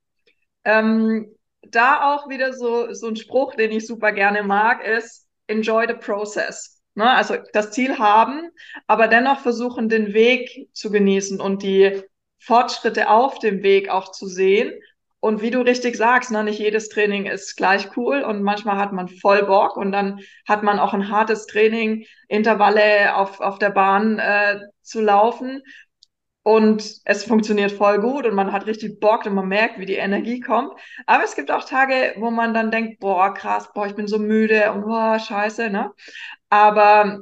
Ähm, 0.63 1.35
da 1.61 2.13
auch 2.13 2.29
wieder 2.29 2.53
so, 2.53 2.93
so 2.93 3.07
ein 3.07 3.17
Spruch, 3.17 3.55
den 3.55 3.71
ich 3.71 3.85
super 3.85 4.13
gerne 4.13 4.43
mag, 4.43 4.85
ist 4.87 5.27
enjoy 5.47 5.87
the 5.89 5.93
process. 5.93 6.81
Ne? 6.95 7.11
Also 7.11 7.35
das 7.51 7.71
Ziel 7.71 7.99
haben, 7.99 8.49
aber 8.87 9.09
dennoch 9.09 9.41
versuchen, 9.41 9.89
den 9.89 10.13
Weg 10.13 10.69
zu 10.71 10.89
genießen 10.89 11.41
und 11.41 11.63
die 11.63 12.01
Fortschritte 12.39 13.09
auf 13.09 13.39
dem 13.39 13.61
Weg 13.61 13.89
auch 13.89 14.13
zu 14.13 14.25
sehen 14.25 14.73
und 15.21 15.41
wie 15.41 15.51
du 15.51 15.61
richtig 15.61 15.97
sagst, 15.97 16.31
ne, 16.31 16.43
nicht 16.43 16.59
jedes 16.59 16.89
Training 16.89 17.25
ist 17.25 17.55
gleich 17.57 17.95
cool 17.97 18.21
und 18.21 18.41
manchmal 18.43 18.77
hat 18.77 18.93
man 18.93 19.07
voll 19.09 19.43
Bock 19.45 19.77
und 19.77 19.91
dann 19.91 20.21
hat 20.47 20.63
man 20.63 20.79
auch 20.79 20.93
ein 20.93 21.09
hartes 21.09 21.45
Training, 21.47 22.05
Intervalle 22.27 23.15
auf, 23.15 23.39
auf 23.41 23.59
der 23.59 23.71
Bahn 23.71 24.19
äh, 24.19 24.59
zu 24.81 25.01
laufen. 25.01 25.61
und 26.43 26.83
es 27.05 27.25
funktioniert 27.25 27.71
voll 27.71 27.99
gut 27.99 28.25
und 28.25 28.33
man 28.33 28.51
hat 28.51 28.65
richtig 28.65 28.99
Bock 28.99 29.25
und 29.25 29.33
man 29.35 29.47
merkt, 29.47 29.77
wie 29.79 29.85
die 29.85 29.95
Energie 29.95 30.39
kommt. 30.39 30.73
Aber 31.05 31.23
es 31.23 31.35
gibt 31.35 31.51
auch 31.51 31.65
Tage, 31.65 32.15
wo 32.17 32.31
man 32.31 32.53
dann 32.53 32.71
denkt, 32.71 32.99
boah, 32.99 33.33
krass, 33.33 33.69
boah, 33.73 33.85
ich 33.85 33.95
bin 33.95 34.07
so 34.07 34.17
müde 34.19 34.71
und 34.71 34.81
boah, 34.83 35.19
scheiße, 35.19 35.69
ne? 35.69 35.91
Aber 36.49 37.19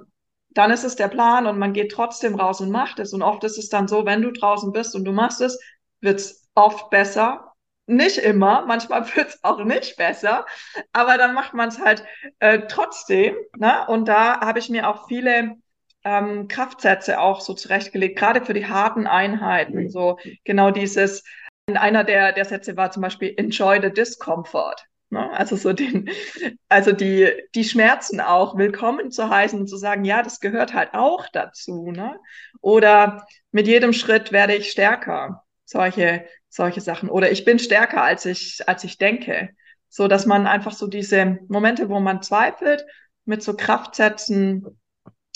dann 0.51 0.71
ist 0.71 0.83
es 0.85 0.95
der 0.95 1.07
Plan 1.09 1.47
und 1.47 1.59
man 1.59 1.73
geht 1.73 1.91
trotzdem 1.91 2.35
raus 2.35 2.61
und 2.61 2.71
macht 2.71 2.99
es. 2.99 3.13
Und 3.13 3.21
oft 3.23 3.43
ist 3.43 3.57
es 3.57 3.69
dann 3.69 3.87
so, 3.87 4.05
wenn 4.05 4.21
du 4.21 4.31
draußen 4.31 4.71
bist 4.71 4.95
und 4.95 5.05
du 5.05 5.11
machst 5.13 5.41
es, 5.41 5.59
wird 6.01 6.19
es 6.19 6.47
oft 6.55 6.89
besser. 6.89 7.46
Nicht 7.87 8.17
immer, 8.17 8.65
manchmal 8.65 9.05
wird 9.15 9.29
es 9.29 9.43
auch 9.43 9.63
nicht 9.63 9.95
besser, 9.97 10.45
aber 10.91 11.17
dann 11.17 11.33
macht 11.33 11.53
man 11.53 11.69
es 11.69 11.79
halt 11.79 12.03
äh, 12.39 12.59
trotzdem. 12.67 13.35
Ne? 13.57 13.87
Und 13.87 14.07
da 14.07 14.41
habe 14.41 14.59
ich 14.59 14.69
mir 14.69 14.89
auch 14.89 15.07
viele 15.07 15.55
ähm, 16.03 16.47
Kraftsätze 16.47 17.19
auch 17.19 17.41
so 17.41 17.53
zurechtgelegt, 17.53 18.19
gerade 18.19 18.45
für 18.45 18.53
die 18.53 18.67
harten 18.67 19.07
Einheiten. 19.07 19.89
So 19.89 20.19
genau 20.43 20.71
dieses, 20.71 21.23
einer 21.67 22.03
der, 22.03 22.33
der 22.33 22.45
Sätze 22.45 22.77
war 22.77 22.91
zum 22.91 23.01
Beispiel 23.01 23.33
Enjoy 23.37 23.79
the 23.81 23.91
Discomfort. 23.91 24.85
Ne? 25.09 25.31
Also 25.31 25.55
so 25.55 25.71
den, 25.71 26.09
also 26.69 26.91
die, 26.91 27.31
die 27.55 27.63
Schmerzen 27.63 28.19
auch 28.19 28.57
willkommen 28.57 29.11
zu 29.11 29.29
heißen 29.29 29.59
und 29.59 29.67
zu 29.67 29.77
sagen, 29.77 30.03
ja, 30.03 30.23
das 30.23 30.41
gehört 30.41 30.73
halt 30.73 30.93
auch 30.93 31.27
dazu. 31.31 31.91
Ne? 31.91 32.19
Oder 32.61 33.25
mit 33.51 33.67
jedem 33.67 33.93
Schritt 33.93 34.33
werde 34.33 34.55
ich 34.55 34.71
stärker. 34.71 35.46
Solche, 35.67 36.25
solche 36.47 36.79
Sachen. 36.79 37.09
Oder 37.09 37.29
ich 37.29 37.43
bin 37.43 37.59
stärker, 37.59 38.01
als 38.01 38.25
ich, 38.25 38.67
als 38.67 38.85
ich 38.85 38.97
denke. 38.97 39.49
So 39.89 40.07
dass 40.07 40.25
man 40.25 40.47
einfach 40.47 40.71
so 40.71 40.87
diese 40.87 41.39
Momente, 41.49 41.89
wo 41.89 41.99
man 41.99 42.21
zweifelt, 42.21 42.85
mit 43.25 43.43
so 43.43 43.53
Kraftsätzen 43.55 44.79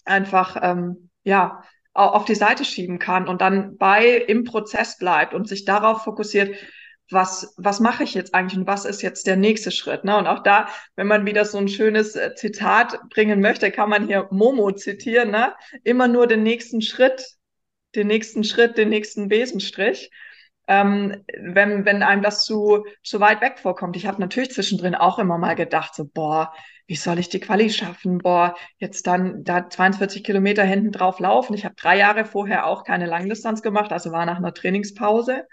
einfach 0.05 0.57
ähm, 0.61 1.09
ja 1.23 1.61
auf 1.93 2.23
die 2.23 2.35
Seite 2.35 2.63
schieben 2.63 2.99
kann 2.99 3.27
und 3.27 3.41
dann 3.41 3.77
bei 3.77 4.07
im 4.15 4.45
Prozess 4.45 4.97
bleibt 4.97 5.33
und 5.33 5.49
sich 5.49 5.65
darauf 5.65 6.03
fokussiert, 6.03 6.55
was, 7.09 7.53
was 7.57 7.81
mache 7.81 8.03
ich 8.03 8.13
jetzt 8.13 8.33
eigentlich 8.33 8.57
und 8.57 8.67
was 8.67 8.85
ist 8.85 9.01
jetzt 9.01 9.27
der 9.27 9.35
nächste 9.35 9.71
Schritt? 9.71 10.05
Ne? 10.05 10.17
Und 10.17 10.27
auch 10.27 10.43
da, 10.43 10.69
wenn 10.95 11.07
man 11.07 11.25
wieder 11.25 11.43
so 11.43 11.57
ein 11.57 11.67
schönes 11.67 12.15
äh, 12.15 12.33
Zitat 12.35 12.97
bringen 13.09 13.41
möchte, 13.41 13.69
kann 13.71 13.89
man 13.89 14.07
hier 14.07 14.29
Momo 14.31 14.71
zitieren, 14.71 15.31
ne? 15.31 15.53
immer 15.83 16.07
nur 16.07 16.27
den 16.27 16.43
nächsten 16.43 16.81
Schritt, 16.81 17.35
den 17.95 18.07
nächsten 18.07 18.43
Schritt, 18.43 18.77
den 18.77 18.89
nächsten 18.89 19.27
Besenstrich. 19.27 20.09
Ähm, 20.67 21.23
wenn, 21.37 21.85
wenn 21.85 22.03
einem 22.03 22.21
das 22.21 22.45
zu, 22.45 22.85
zu 23.03 23.19
weit 23.19 23.41
weg 23.41 23.59
vorkommt. 23.59 23.95
Ich 23.97 24.05
habe 24.05 24.21
natürlich 24.21 24.51
zwischendrin 24.51 24.95
auch 24.95 25.19
immer 25.19 25.37
mal 25.37 25.55
gedacht, 25.55 25.95
so, 25.95 26.05
boah, 26.05 26.53
wie 26.87 26.95
soll 26.95 27.19
ich 27.19 27.29
die 27.29 27.39
Quali 27.39 27.69
schaffen? 27.69 28.19
Boah, 28.19 28.55
jetzt 28.77 29.07
dann 29.07 29.43
da 29.43 29.69
42 29.69 30.23
Kilometer 30.23 30.63
hinten 30.63 30.91
drauf 30.91 31.19
laufen. 31.19 31.53
Ich 31.53 31.65
habe 31.65 31.75
drei 31.75 31.97
Jahre 31.97 32.25
vorher 32.25 32.67
auch 32.67 32.83
keine 32.83 33.05
Langdistanz 33.05 33.61
gemacht, 33.61 33.91
also 33.91 34.11
war 34.11 34.25
nach 34.25 34.37
einer 34.37 34.53
Trainingspause. 34.53 35.45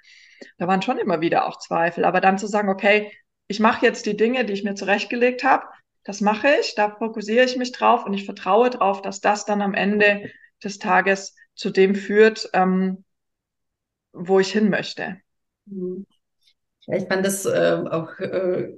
Da 0.59 0.67
waren 0.67 0.83
schon 0.83 0.99
immer 0.99 1.21
wieder 1.21 1.47
auch 1.47 1.59
Zweifel. 1.59 2.05
Aber 2.05 2.21
dann 2.21 2.39
zu 2.39 2.47
sagen, 2.47 2.69
okay, 2.69 3.13
ich 3.47 3.61
mache 3.61 3.87
jetzt 3.87 4.07
die 4.07 4.17
Dinge, 4.17 4.45
die 4.45 4.53
ich 4.53 4.65
mir 4.65 4.75
zurechtgelegt 4.75 5.43
habe, 5.43 5.65
das 6.05 6.21
mache 6.21 6.49
ich, 6.61 6.75
da 6.75 6.97
fokussiere 6.97 7.45
ich 7.45 7.57
mich 7.57 7.73
drauf 7.73 8.07
und 8.07 8.15
ich 8.15 8.25
vertraue 8.25 8.71
drauf, 8.71 9.03
dass 9.03 9.21
das 9.21 9.45
dann 9.45 9.63
am 9.63 9.75
Ende 9.75 10.31
des 10.63 10.79
Tages 10.79 11.35
zu 11.59 11.71
dem 11.71 11.97
führt, 11.97 12.49
ähm, 12.53 13.05
wo 14.13 14.39
ich 14.39 14.53
hin 14.53 14.71
möchte. 14.71 15.17
Mhm. 15.67 16.07
Ja, 16.87 16.97
ich 16.97 17.05
fand 17.09 17.27
das 17.27 17.45
äh, 17.45 17.83
auch 17.91 18.19
äh, 18.21 18.69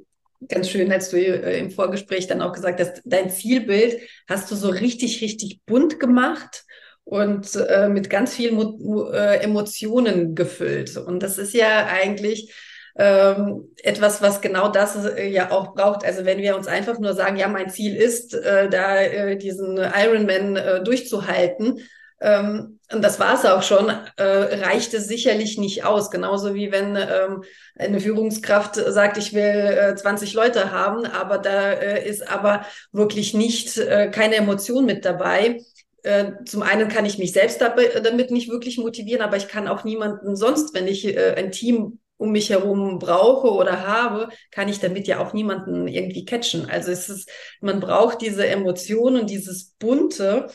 ganz 0.49 0.71
schön, 0.71 0.91
als 0.91 1.11
du 1.11 1.19
äh, 1.19 1.59
im 1.59 1.71
Vorgespräch 1.71 2.27
dann 2.27 2.41
auch 2.41 2.53
gesagt 2.53 2.81
hast, 2.81 3.03
dein 3.05 3.31
Zielbild 3.31 4.01
hast 4.29 4.51
du 4.51 4.57
so 4.57 4.71
richtig, 4.71 5.21
richtig 5.21 5.61
bunt 5.67 6.01
gemacht 6.01 6.65
und 7.05 7.55
äh, 7.55 7.89
mit 7.89 8.09
ganz 8.09 8.35
vielen 8.35 8.55
Mo 8.55 9.11
äh, 9.13 9.37
Emotionen 9.43 10.35
gefüllt. 10.35 10.97
Und 10.97 11.23
das 11.23 11.37
ist 11.37 11.53
ja 11.53 11.87
eigentlich 11.87 12.53
ähm, 12.97 13.69
etwas, 13.83 14.23
was 14.23 14.41
genau 14.41 14.69
das 14.69 14.97
äh, 15.05 15.29
ja 15.29 15.51
auch 15.51 15.75
braucht. 15.75 16.05
Also 16.05 16.25
wenn 16.25 16.39
wir 16.39 16.57
uns 16.57 16.67
einfach 16.67 16.99
nur 16.99 17.13
sagen, 17.13 17.37
ja, 17.37 17.47
mein 17.47 17.69
Ziel 17.69 17.95
ist, 17.95 18.33
äh, 18.35 18.71
da 18.71 18.99
äh, 18.99 19.37
diesen 19.37 19.77
Ironman 19.77 20.57
äh, 20.57 20.83
durchzuhalten, 20.83 21.81
ähm, 22.21 22.79
und 22.93 23.03
das 23.03 23.21
war 23.21 23.35
es 23.35 23.45
auch 23.45 23.63
schon, 23.63 23.89
äh, 24.17 24.25
reichte 24.25 25.01
sicherlich 25.01 25.59
nicht 25.59 25.85
aus. 25.85 26.11
Genauso 26.11 26.55
wie 26.55 26.73
wenn 26.73 26.97
ähm, 26.97 27.45
eine 27.79 28.01
Führungskraft 28.01 28.75
sagt, 28.75 29.17
ich 29.17 29.33
will 29.33 29.43
äh, 29.43 29.95
20 29.95 30.35
Leute 30.35 30.73
haben, 30.73 31.07
aber 31.07 31.39
da 31.39 31.73
äh, 31.73 32.09
ist 32.09 32.29
aber 32.29 32.67
wirklich 32.93 33.33
nicht 33.33 33.79
äh, 33.79 34.11
keine 34.11 34.37
Emotion 34.37 34.87
mit 34.87 35.05
dabei. 35.05 35.61
Äh, 36.03 36.33
zum 36.47 36.63
einen 36.63 36.89
kann 36.89 37.07
ich 37.07 37.19
mich 37.19 37.33
selbst 37.33 37.61
dabei, 37.61 38.01
damit 38.03 38.31
nicht 38.31 38.51
wirklich 38.51 38.79
motivieren, 38.79 39.23
aber 39.23 39.37
ich 39.37 39.49
kann 39.49 39.69
auch 39.69 39.85
niemanden 39.85 40.35
sonst, 40.35 40.75
wenn 40.75 40.89
ich 40.89 41.07
äh, 41.07 41.35
ein 41.37 41.53
Team 41.53 42.01
um 42.17 42.33
mich 42.33 42.51
herum 42.51 42.99
brauche 42.99 43.51
oder 43.51 43.87
habe, 43.87 44.29
kann 44.51 44.69
ich 44.69 44.79
damit 44.79 45.07
ja 45.07 45.21
auch 45.21 45.33
niemanden 45.33 45.89
irgendwie 45.89 46.27
catchen. 46.27 46.69
Also 46.69 46.91
es 46.93 47.09
ist, 47.09 47.31
man 47.63 47.81
braucht 47.81 48.21
diese 48.21 48.47
Emotionen 48.47 49.23
und 49.23 49.31
dieses 49.31 49.71
Bunte. 49.79 50.49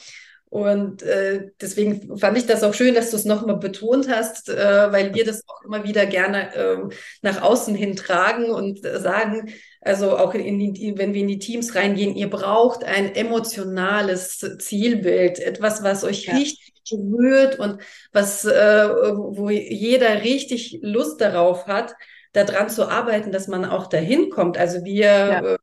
Und 0.55 1.03
äh, 1.03 1.49
deswegen 1.59 2.17
fand 2.17 2.37
ich 2.37 2.45
das 2.45 2.63
auch 2.63 2.73
schön, 2.73 2.95
dass 2.95 3.11
du 3.11 3.17
es 3.17 3.25
nochmal 3.25 3.57
betont 3.57 4.07
hast, 4.07 4.47
äh, 4.47 4.89
weil 4.89 5.13
wir 5.13 5.25
das 5.25 5.43
auch 5.49 5.61
immer 5.65 5.83
wieder 5.83 6.05
gerne 6.05 6.55
äh, 6.55 6.77
nach 7.21 7.41
außen 7.41 7.75
hin 7.75 7.97
tragen 7.97 8.49
und 8.49 8.85
äh, 8.85 9.01
sagen, 9.01 9.49
also 9.81 10.17
auch 10.17 10.33
in 10.33 10.73
die, 10.73 10.93
wenn 10.97 11.13
wir 11.13 11.19
in 11.19 11.27
die 11.27 11.39
Teams 11.39 11.75
reingehen, 11.75 12.15
ihr 12.15 12.29
braucht 12.29 12.85
ein 12.85 13.13
emotionales 13.15 14.47
Zielbild, 14.59 15.39
etwas, 15.39 15.83
was 15.83 16.05
euch 16.05 16.27
ja. 16.27 16.35
richtig 16.35 16.71
berührt 16.89 17.59
und 17.59 17.81
was, 18.13 18.45
äh, 18.45 18.87
wo 18.87 19.49
jeder 19.49 20.21
richtig 20.23 20.79
Lust 20.81 21.19
darauf 21.19 21.67
hat, 21.67 21.95
daran 22.31 22.69
zu 22.69 22.87
arbeiten, 22.87 23.33
dass 23.33 23.49
man 23.49 23.65
auch 23.65 23.87
dahin 23.87 24.29
kommt. 24.29 24.57
Also 24.57 24.85
wir 24.85 25.05
ja. 25.05 25.57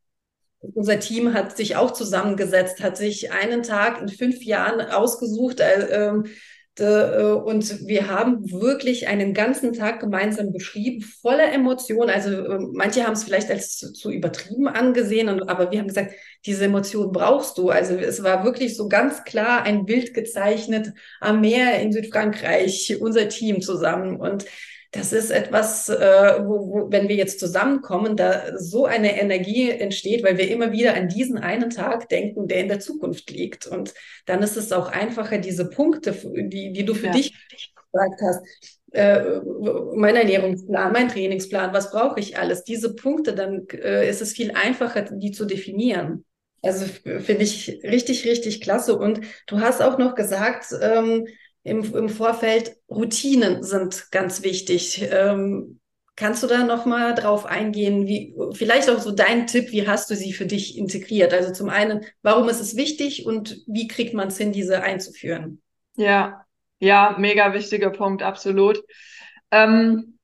Unser 0.62 1.00
Team 1.00 1.35
hat 1.35 1.57
sich 1.57 1.76
auch 1.76 1.90
zusammengesetzt, 1.90 2.83
hat 2.83 2.97
sich 2.97 3.33
einen 3.33 3.62
Tag 3.62 4.00
in 4.00 4.09
fünf 4.09 4.42
Jahren 4.45 4.81
ausgesucht. 4.81 5.61
Äh, 5.61 5.87
ähm, 5.90 6.25
äh, 6.78 7.33
und 7.33 7.87
wir 7.87 8.09
haben 8.09 8.50
wirklich 8.50 9.07
einen 9.09 9.35
ganzen 9.35 9.73
Tag 9.73 10.00
gemeinsam 10.00 10.52
beschrieben, 10.52 11.02
voller 11.02 11.52
Emotionen. 11.52 12.11
Also 12.11 12.31
äh, 12.31 12.59
manche 12.73 13.04
haben 13.04 13.12
es 13.12 13.25
vielleicht 13.25 13.50
als 13.50 13.76
zu, 13.76 13.92
zu 13.92 14.11
übertrieben 14.11 14.69
angesehen, 14.69 15.28
und, 15.28 15.49
aber 15.49 15.71
wir 15.71 15.81
haben 15.81 15.88
gesagt, 15.88 16.14
diese 16.47 16.64
Emotionen 16.64 17.12
brauchst 17.12 17.59
du. 17.59 17.69
Also 17.71 17.95
es 17.97 18.23
war 18.23 18.45
wirklich 18.45 18.76
so 18.76 18.88
ganz 18.88 19.25
klar 19.25 19.64
ein 19.64 19.85
Bild 19.85 20.14
gezeichnet 20.14 20.92
am 21.21 21.40
Meer 21.40 21.81
in 21.81 21.92
Südfrankreich, 21.92 22.97
unser 23.00 23.28
Team 23.28 23.61
zusammen. 23.61 24.16
Und 24.16 24.47
das 24.93 25.15
ist 25.15 25.31
etwas, 25.31 25.89
äh, 25.89 26.41
wo, 26.45 26.69
wo, 26.69 26.91
wenn 26.91 27.09
wir 27.09 27.17
jetzt 27.17 27.41
zusammenkommen, 27.41 28.15
da 28.15 28.59
so 28.59 28.85
eine 28.85 29.19
Energie 29.19 29.71
entsteht, 29.71 30.23
weil 30.23 30.37
wir 30.37 30.51
immer 30.51 30.71
wieder 30.71 30.95
an 30.95 31.09
diesen 31.09 31.39
einen 31.39 31.71
Tag 31.71 32.11
denken, 32.11 32.47
der 32.47 32.61
in 32.61 32.69
der 32.69 32.79
Zukunft 32.79 33.31
liegt. 33.31 33.67
Und 33.67 33.95
dann 34.27 34.43
ist 34.43 34.59
es 34.59 34.71
auch 34.71 34.89
einfacher, 34.89 35.39
diese 35.39 35.71
Punkte, 35.71 36.13
die, 36.13 36.73
die 36.75 36.85
du 36.85 36.95
für 36.95 37.07
ja. 37.07 37.13
dich 37.13 37.35
gesagt 37.91 38.21
hast, 38.21 38.43
äh, 38.93 39.41
mein 39.95 40.15
Ernährungsplan, 40.15 40.93
mein 40.93 41.09
Trainingsplan, 41.09 41.73
was 41.73 41.91
brauche 41.91 42.21
ich 42.21 42.37
alles? 42.37 42.65
Diese 42.65 42.95
Punkte, 42.95 43.35
dann 43.35 43.67
äh, 43.73 44.09
ist 44.09 44.21
es 44.21 44.35
viel 44.35 44.51
einfacher, 44.51 45.03
die 45.11 45.31
zu 45.31 45.47
definieren. 45.47 46.27
Also 46.61 46.85
finde 46.85 47.43
ich 47.43 47.81
richtig, 47.83 48.27
richtig 48.27 48.61
klasse. 48.61 48.97
Und 48.97 49.23
du 49.47 49.61
hast 49.61 49.81
auch 49.81 49.97
noch 49.97 50.15
gesagt, 50.15 50.67
ähm, 50.81 51.27
im, 51.64 51.95
im 51.95 52.09
Vorfeld, 52.09 52.76
Routinen 52.90 53.62
sind 53.62 54.11
ganz 54.11 54.42
wichtig. 54.42 55.02
Ähm, 55.11 55.81
kannst 56.16 56.42
du 56.42 56.47
da 56.47 56.64
noch 56.64 56.87
mal 56.87 57.14
drauf 57.14 57.47
eingehen, 57.47 58.07
wie 58.07 58.35
vielleicht 58.52 58.90
auch 58.90 58.99
so 58.99 59.12
dein 59.12 59.47
Tipp, 59.47 59.71
wie 59.71 59.87
hast 59.87 60.11
du 60.11 60.16
sie 60.16 60.33
für 60.33 60.47
dich 60.47 60.76
integriert? 60.76 61.33
Also 61.33 61.52
zum 61.52 61.69
einen, 61.69 62.04
warum 62.23 62.49
ist 62.49 62.61
es 62.61 62.76
wichtig 62.76 63.26
und 63.26 63.62
wie 63.66 63.88
kriegt 63.88 64.14
man 64.14 64.28
es 64.28 64.38
hin, 64.38 64.52
diese 64.52 64.83
einzuführen? 64.83 65.62
Ja, 65.97 66.45
ja, 66.81 67.16
mega 67.19 67.54
wichtiger 67.54 67.90
Punkt, 67.90 68.23
absolut. 68.23 68.83
Ähm, 69.50 70.19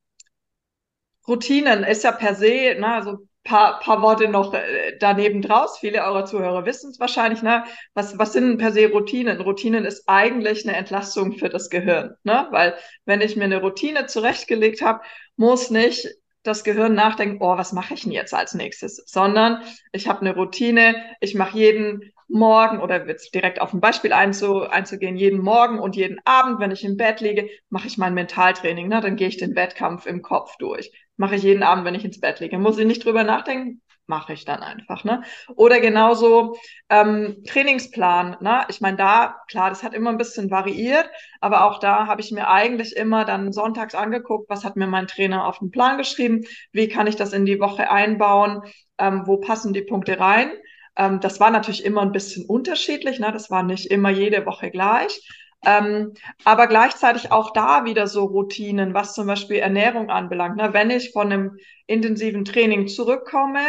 Routinen 1.26 1.84
ist 1.84 2.04
ja 2.04 2.12
per 2.12 2.34
se, 2.34 2.74
ne, 2.78 2.94
also 2.94 3.18
paar, 3.48 3.80
paar 3.80 4.02
Worte 4.02 4.28
noch 4.28 4.52
äh, 4.52 4.96
daneben 5.00 5.42
draus. 5.42 5.78
Viele 5.78 6.02
eurer 6.02 6.26
Zuhörer 6.26 6.66
wissen 6.66 6.90
es 6.90 7.00
wahrscheinlich. 7.00 7.42
Ne? 7.42 7.64
Was, 7.94 8.18
was 8.18 8.32
sind 8.32 8.58
per 8.58 8.72
se 8.72 8.90
Routinen? 8.90 9.40
Routinen 9.40 9.84
ist 9.84 10.04
eigentlich 10.06 10.68
eine 10.68 10.76
Entlastung 10.76 11.32
für 11.32 11.48
das 11.48 11.70
Gehirn. 11.70 12.14
Ne? 12.24 12.46
Weil 12.50 12.74
wenn 13.06 13.22
ich 13.22 13.36
mir 13.36 13.44
eine 13.44 13.60
Routine 13.60 14.06
zurechtgelegt 14.06 14.82
habe, 14.82 15.00
muss 15.36 15.70
nicht 15.70 16.08
das 16.42 16.62
Gehirn 16.62 16.94
nachdenken, 16.94 17.38
oh, 17.40 17.56
was 17.56 17.72
mache 17.72 17.94
ich 17.94 18.02
denn 18.02 18.12
jetzt 18.12 18.34
als 18.34 18.54
nächstes? 18.54 19.02
Sondern 19.06 19.62
ich 19.92 20.08
habe 20.08 20.20
eine 20.20 20.34
Routine, 20.34 20.94
ich 21.20 21.34
mache 21.34 21.56
jeden 21.56 22.12
Morgen 22.30 22.80
oder 22.80 23.06
jetzt 23.06 23.34
direkt 23.34 23.60
auf 23.60 23.72
ein 23.72 23.80
Beispiel 23.80 24.12
einzu, 24.12 24.60
einzugehen, 24.60 25.16
jeden 25.16 25.40
Morgen 25.40 25.78
und 25.78 25.96
jeden 25.96 26.18
Abend, 26.26 26.60
wenn 26.60 26.70
ich 26.70 26.84
im 26.84 26.98
Bett 26.98 27.22
liege, 27.22 27.48
mache 27.70 27.86
ich 27.86 27.96
mein 27.96 28.12
Mentaltraining. 28.12 28.88
Ne? 28.88 29.00
Dann 29.00 29.16
gehe 29.16 29.28
ich 29.28 29.38
den 29.38 29.56
Wettkampf 29.56 30.04
im 30.04 30.20
Kopf 30.20 30.56
durch 30.58 30.92
mache 31.18 31.34
ich 31.34 31.42
jeden 31.42 31.62
Abend, 31.62 31.84
wenn 31.84 31.94
ich 31.94 32.04
ins 32.04 32.20
Bett 32.20 32.40
liege. 32.40 32.58
Muss 32.58 32.78
ich 32.78 32.86
nicht 32.86 33.04
drüber 33.04 33.24
nachdenken, 33.24 33.82
mache 34.06 34.32
ich 34.32 34.44
dann 34.44 34.62
einfach. 34.62 35.04
Ne? 35.04 35.22
Oder 35.54 35.80
genauso 35.80 36.56
ähm, 36.88 37.42
Trainingsplan. 37.46 38.38
Ne? 38.40 38.62
Ich 38.68 38.80
meine, 38.80 38.96
da, 38.96 39.36
klar, 39.48 39.68
das 39.68 39.82
hat 39.82 39.94
immer 39.94 40.10
ein 40.10 40.16
bisschen 40.16 40.50
variiert, 40.50 41.08
aber 41.40 41.64
auch 41.64 41.78
da 41.78 42.06
habe 42.06 42.22
ich 42.22 42.32
mir 42.32 42.48
eigentlich 42.48 42.96
immer 42.96 43.24
dann 43.24 43.52
sonntags 43.52 43.94
angeguckt, 43.94 44.48
was 44.48 44.64
hat 44.64 44.76
mir 44.76 44.86
mein 44.86 45.06
Trainer 45.06 45.46
auf 45.46 45.58
den 45.58 45.70
Plan 45.70 45.98
geschrieben, 45.98 46.44
wie 46.72 46.88
kann 46.88 47.06
ich 47.06 47.16
das 47.16 47.32
in 47.32 47.44
die 47.44 47.60
Woche 47.60 47.90
einbauen, 47.90 48.62
ähm, 48.96 49.22
wo 49.26 49.36
passen 49.36 49.74
die 49.74 49.82
Punkte 49.82 50.18
rein. 50.18 50.50
Ähm, 50.96 51.20
das 51.20 51.40
war 51.40 51.50
natürlich 51.50 51.84
immer 51.84 52.02
ein 52.02 52.12
bisschen 52.12 52.46
unterschiedlich, 52.46 53.18
ne? 53.18 53.30
das 53.32 53.50
war 53.50 53.62
nicht 53.62 53.86
immer 53.86 54.10
jede 54.10 54.46
Woche 54.46 54.70
gleich. 54.70 55.20
Ähm, 55.64 56.14
aber 56.44 56.66
gleichzeitig 56.66 57.32
auch 57.32 57.52
da 57.52 57.84
wieder 57.84 58.06
so 58.06 58.24
Routinen, 58.24 58.94
was 58.94 59.14
zum 59.14 59.26
Beispiel 59.26 59.58
Ernährung 59.58 60.10
anbelangt. 60.10 60.56
Ne? 60.56 60.72
Wenn 60.72 60.90
ich 60.90 61.12
von 61.12 61.32
einem 61.32 61.56
intensiven 61.86 62.44
Training 62.44 62.86
zurückkomme, 62.86 63.64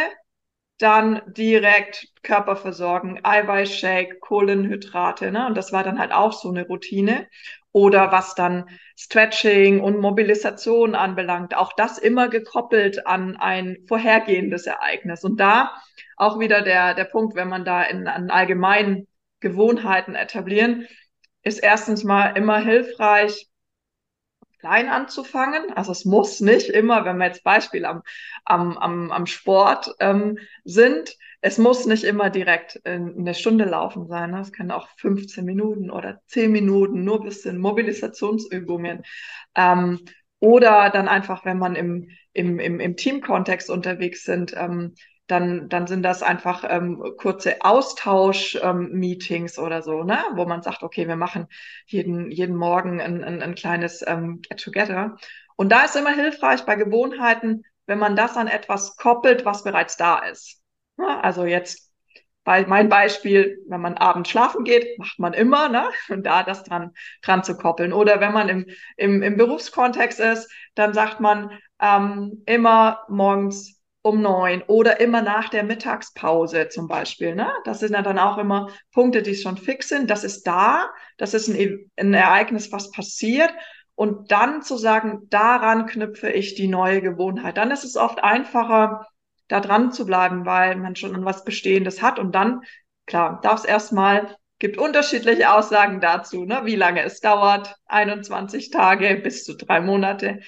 dann 0.78 1.20
direkt 1.26 2.08
Körper 2.22 2.56
versorgen, 2.56 3.20
Eiweißshake, 3.22 4.18
Kohlenhydrate. 4.20 5.30
Ne? 5.30 5.46
Und 5.46 5.56
das 5.56 5.72
war 5.72 5.84
dann 5.84 5.98
halt 5.98 6.12
auch 6.12 6.32
so 6.32 6.48
eine 6.48 6.66
Routine. 6.66 7.26
Oder 7.72 8.10
was 8.10 8.34
dann 8.34 8.68
Stretching 8.96 9.80
und 9.80 10.00
Mobilisation 10.00 10.96
anbelangt, 10.96 11.56
auch 11.56 11.72
das 11.74 11.98
immer 11.98 12.28
gekoppelt 12.28 13.06
an 13.06 13.36
ein 13.36 13.78
vorhergehendes 13.86 14.66
Ereignis. 14.66 15.22
Und 15.22 15.38
da 15.38 15.72
auch 16.16 16.40
wieder 16.40 16.62
der, 16.62 16.94
der 16.94 17.04
Punkt, 17.04 17.36
wenn 17.36 17.48
man 17.48 17.64
da 17.64 17.82
in, 17.84 18.08
an 18.08 18.30
allgemeinen 18.30 19.06
Gewohnheiten 19.40 20.14
etablieren, 20.14 20.86
ist 21.42 21.58
erstens 21.58 22.04
mal 22.04 22.36
immer 22.36 22.58
hilfreich, 22.58 23.48
klein 24.58 24.88
anzufangen. 24.88 25.72
Also 25.72 25.92
es 25.92 26.04
muss 26.04 26.40
nicht 26.40 26.68
immer, 26.68 27.04
wenn 27.04 27.16
wir 27.16 27.26
jetzt 27.26 27.44
Beispiel 27.44 27.84
am, 27.84 28.02
am, 28.44 28.76
am, 28.76 29.10
am 29.10 29.26
Sport 29.26 29.94
ähm, 30.00 30.38
sind, 30.64 31.16
es 31.42 31.56
muss 31.56 31.86
nicht 31.86 32.04
immer 32.04 32.28
direkt 32.28 32.80
eine 32.84 33.34
Stunde 33.34 33.64
laufen 33.64 34.06
sein. 34.06 34.30
Ne? 34.32 34.40
Es 34.40 34.52
können 34.52 34.70
auch 34.70 34.88
15 34.98 35.44
Minuten 35.44 35.90
oder 35.90 36.20
10 36.26 36.52
Minuten, 36.52 37.04
nur 37.04 37.20
ein 37.20 37.24
bisschen 37.24 37.58
Mobilisationsübungen. 37.58 39.02
Ähm, 39.54 40.00
oder 40.38 40.90
dann 40.90 41.08
einfach, 41.08 41.44
wenn 41.44 41.58
man 41.58 41.76
im, 41.76 42.10
im, 42.34 42.58
im, 42.58 42.80
im 42.80 42.96
Teamkontext 42.96 43.70
unterwegs 43.70 44.24
sind, 44.24 44.54
ähm, 44.56 44.94
dann, 45.30 45.68
dann 45.68 45.86
sind 45.86 46.02
das 46.02 46.22
einfach 46.22 46.64
ähm, 46.68 47.02
kurze 47.16 47.56
Austausch-Meetings 47.60 49.58
ähm, 49.58 49.64
oder 49.64 49.82
so, 49.82 50.02
ne? 50.02 50.18
wo 50.34 50.44
man 50.44 50.62
sagt, 50.62 50.82
okay, 50.82 51.06
wir 51.06 51.16
machen 51.16 51.46
jeden, 51.86 52.30
jeden 52.30 52.56
Morgen 52.56 53.00
ein, 53.00 53.22
ein, 53.22 53.42
ein 53.42 53.54
kleines 53.54 54.04
ähm, 54.06 54.40
Get-Together. 54.42 55.16
Und 55.56 55.70
da 55.70 55.84
ist 55.84 55.96
immer 55.96 56.14
hilfreich 56.14 56.62
bei 56.64 56.74
Gewohnheiten, 56.74 57.64
wenn 57.86 57.98
man 57.98 58.16
das 58.16 58.36
an 58.36 58.48
etwas 58.48 58.96
koppelt, 58.96 59.44
was 59.44 59.62
bereits 59.62 59.96
da 59.96 60.18
ist. 60.18 60.62
Ja, 60.98 61.20
also 61.20 61.44
jetzt 61.44 61.90
bei 62.44 62.66
mein 62.66 62.88
Beispiel, 62.88 63.58
wenn 63.68 63.80
man 63.80 63.98
abends 63.98 64.30
schlafen 64.30 64.64
geht, 64.64 64.98
macht 64.98 65.18
man 65.18 65.34
immer, 65.34 65.68
ne? 65.68 65.90
Und 66.08 66.24
da 66.24 66.42
das 66.42 66.64
dran, 66.64 66.92
dran 67.22 67.44
zu 67.44 67.56
koppeln. 67.56 67.92
Oder 67.92 68.20
wenn 68.20 68.32
man 68.32 68.48
im, 68.48 68.66
im, 68.96 69.22
im 69.22 69.36
Berufskontext 69.36 70.18
ist, 70.20 70.50
dann 70.74 70.94
sagt 70.94 71.20
man 71.20 71.50
ähm, 71.80 72.42
immer 72.46 73.04
morgens 73.08 73.79
um 74.02 74.22
neun 74.22 74.62
oder 74.66 75.00
immer 75.00 75.20
nach 75.20 75.48
der 75.50 75.62
Mittagspause 75.62 76.68
zum 76.68 76.88
Beispiel. 76.88 77.34
Ne? 77.34 77.52
Das 77.64 77.80
sind 77.80 77.92
ja 77.92 78.02
dann 78.02 78.18
auch 78.18 78.38
immer 78.38 78.68
Punkte, 78.92 79.22
die 79.22 79.34
schon 79.34 79.56
fix 79.56 79.88
sind. 79.88 80.10
Das 80.10 80.24
ist 80.24 80.46
da, 80.46 80.90
das 81.18 81.34
ist 81.34 81.48
ein, 81.48 81.56
e-, 81.56 81.86
ein 81.96 82.14
Ereignis, 82.14 82.72
was 82.72 82.90
passiert. 82.90 83.52
Und 83.94 84.30
dann 84.32 84.62
zu 84.62 84.78
sagen, 84.78 85.26
daran 85.28 85.84
knüpfe 85.84 86.30
ich 86.30 86.54
die 86.54 86.68
neue 86.68 87.02
Gewohnheit. 87.02 87.58
Dann 87.58 87.70
ist 87.70 87.84
es 87.84 87.96
oft 87.96 88.24
einfacher, 88.24 89.06
da 89.48 89.60
dran 89.60 89.92
zu 89.92 90.06
bleiben, 90.06 90.46
weil 90.46 90.76
man 90.76 90.96
schon 90.96 91.14
an 91.14 91.26
was 91.26 91.44
Bestehendes 91.44 92.00
hat. 92.00 92.18
Und 92.18 92.34
dann, 92.34 92.62
klar, 93.04 93.40
darf 93.42 93.58
es 93.60 93.64
erstmal, 93.66 94.36
gibt 94.58 94.78
unterschiedliche 94.78 95.52
Aussagen 95.52 96.00
dazu, 96.00 96.44
ne? 96.44 96.62
wie 96.64 96.76
lange 96.76 97.02
es 97.02 97.20
dauert, 97.20 97.74
21 97.86 98.70
Tage 98.70 99.20
bis 99.22 99.44
zu 99.44 99.56
drei 99.56 99.80
Monate 99.80 100.40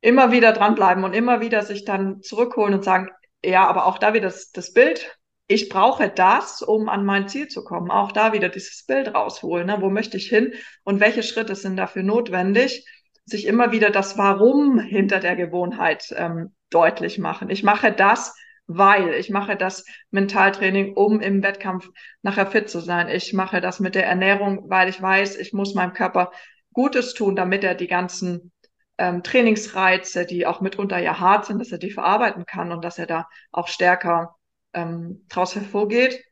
immer 0.00 0.32
wieder 0.32 0.52
dranbleiben 0.52 1.04
und 1.04 1.14
immer 1.14 1.40
wieder 1.40 1.62
sich 1.62 1.84
dann 1.84 2.22
zurückholen 2.22 2.74
und 2.74 2.84
sagen, 2.84 3.08
ja, 3.44 3.66
aber 3.66 3.86
auch 3.86 3.98
da 3.98 4.14
wieder 4.14 4.28
das, 4.28 4.50
das 4.50 4.72
Bild, 4.72 5.18
ich 5.50 5.70
brauche 5.70 6.10
das, 6.10 6.60
um 6.60 6.88
an 6.88 7.06
mein 7.06 7.26
Ziel 7.26 7.48
zu 7.48 7.64
kommen. 7.64 7.90
Auch 7.90 8.12
da 8.12 8.32
wieder 8.34 8.50
dieses 8.50 8.84
Bild 8.84 9.14
rausholen. 9.14 9.66
Ne? 9.66 9.78
Wo 9.80 9.88
möchte 9.88 10.18
ich 10.18 10.28
hin 10.28 10.52
und 10.84 11.00
welche 11.00 11.22
Schritte 11.22 11.54
sind 11.54 11.76
dafür 11.76 12.02
notwendig? 12.02 12.86
Sich 13.24 13.46
immer 13.46 13.72
wieder 13.72 13.90
das 13.90 14.18
Warum 14.18 14.78
hinter 14.78 15.20
der 15.20 15.36
Gewohnheit 15.36 16.14
ähm, 16.16 16.54
deutlich 16.68 17.18
machen. 17.18 17.48
Ich 17.48 17.62
mache 17.62 17.92
das, 17.92 18.34
weil 18.66 19.14
ich 19.14 19.30
mache 19.30 19.56
das 19.56 19.86
Mentaltraining, 20.10 20.92
um 20.94 21.20
im 21.20 21.42
Wettkampf 21.42 21.88
nachher 22.20 22.46
fit 22.46 22.68
zu 22.68 22.80
sein. 22.80 23.08
Ich 23.08 23.32
mache 23.32 23.62
das 23.62 23.80
mit 23.80 23.94
der 23.94 24.06
Ernährung, 24.06 24.68
weil 24.68 24.90
ich 24.90 25.00
weiß, 25.00 25.36
ich 25.36 25.54
muss 25.54 25.74
meinem 25.74 25.94
Körper 25.94 26.30
Gutes 26.74 27.14
tun, 27.14 27.36
damit 27.36 27.64
er 27.64 27.74
die 27.74 27.86
ganzen 27.86 28.52
ähm, 28.98 29.22
Trainingsreize, 29.22 30.26
die 30.26 30.46
auch 30.46 30.60
mitunter 30.60 30.98
ja 30.98 31.18
hart 31.18 31.46
sind, 31.46 31.60
dass 31.60 31.72
er 31.72 31.78
die 31.78 31.90
verarbeiten 31.90 32.44
kann 32.46 32.72
und 32.72 32.84
dass 32.84 32.98
er 32.98 33.06
da 33.06 33.28
auch 33.52 33.68
stärker 33.68 34.36
ähm, 34.74 35.24
draus 35.28 35.54
hervorgeht. 35.54 36.22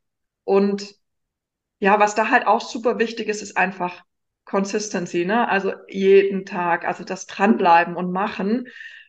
Und 0.44 0.94
ja, 1.78 1.98
was 2.00 2.14
da 2.14 2.30
halt 2.30 2.46
auch 2.46 2.60
super 2.60 2.98
wichtig 2.98 3.28
ist, 3.28 3.42
ist 3.42 3.56
einfach 3.56 4.02
Consistency, 4.44 5.24
ne? 5.24 5.48
Also 5.48 5.72
jeden 5.88 6.46
Tag, 6.46 6.86
also 6.86 7.04
das 7.04 7.26
dranbleiben 7.26 7.96
und 7.96 8.12
machen 8.12 8.68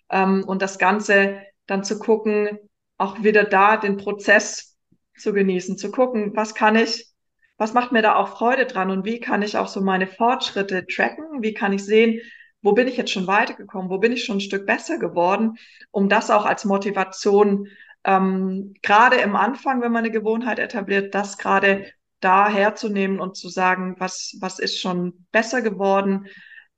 ähm, 0.10 0.44
und 0.46 0.62
das 0.62 0.80
Ganze 0.80 1.42
dann 1.68 1.84
zu 1.84 2.00
gucken, 2.00 2.60
auch 2.98 3.24
wieder 3.24 3.44
da 3.44 3.78
den 3.78 3.98
Prozess 3.98 4.78
zu 5.18 5.34
genießen, 5.34 5.78
zu 5.78 5.92
gucken, 5.92 6.36
was 6.36 6.56
kann 6.56 6.76
ich, 6.76 7.12
was 7.58 7.74
macht 7.74 7.92
mir 7.92 8.02
da 8.02 8.16
auch 8.16 8.38
Freude 8.38 8.66
dran 8.66 8.92
und 8.92 9.06
wie 9.06 9.20
kann 9.20 9.42
ich 9.42 9.58
auch 9.58 9.68
so 9.68 9.82
meine 9.82 10.08
Fortschritte 10.08 10.86
tracken, 10.86 11.42
wie 11.42 11.54
kann 11.54 11.74
ich 11.74 11.86
sehen, 11.86 12.20
wo 12.62 12.74
bin 12.74 12.88
ich 12.88 12.98
jetzt 12.98 13.12
schon 13.12 13.28
weitergekommen, 13.28 13.90
wo 13.90 13.98
bin 13.98 14.12
ich 14.12 14.24
schon 14.24 14.38
ein 14.38 14.42
Stück 14.42 14.66
besser 14.66 14.98
geworden, 14.98 15.58
um 15.92 16.10
das 16.10 16.32
auch 16.32 16.46
als 16.46 16.66
Motivation, 16.66 17.68
ähm, 18.04 18.74
gerade 18.82 19.18
im 19.18 19.36
Anfang, 19.36 19.82
wenn 19.82 19.92
man 19.92 20.04
eine 20.04 20.12
Gewohnheit 20.12 20.60
etabliert, 20.60 21.14
das 21.14 21.38
gerade 21.38 21.86
da 22.20 22.50
herzunehmen 22.50 23.20
und 23.20 23.36
zu 23.38 23.50
sagen, 23.50 23.96
was, 24.00 24.36
was 24.40 24.60
ist 24.60 24.80
schon 24.80 25.26
besser 25.32 25.62
geworden 25.62 26.28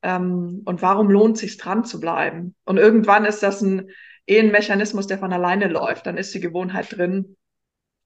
ähm, 0.02 0.62
und 0.66 0.82
warum 0.82 1.10
lohnt 1.10 1.38
sich 1.38 1.58
dran 1.58 1.86
zu 1.86 2.00
bleiben. 2.00 2.56
Und 2.66 2.78
irgendwann 2.78 3.26
ist 3.26 3.42
das 3.42 3.62
ein, 3.62 3.90
eh 4.28 4.40
ein 4.40 4.52
Mechanismus, 4.52 5.08
der 5.08 5.20
von 5.20 5.32
alleine 5.32 5.68
läuft. 5.68 6.06
Dann 6.06 6.18
ist 6.18 6.34
die 6.34 6.40
Gewohnheit 6.40 6.98
drin 6.98 7.38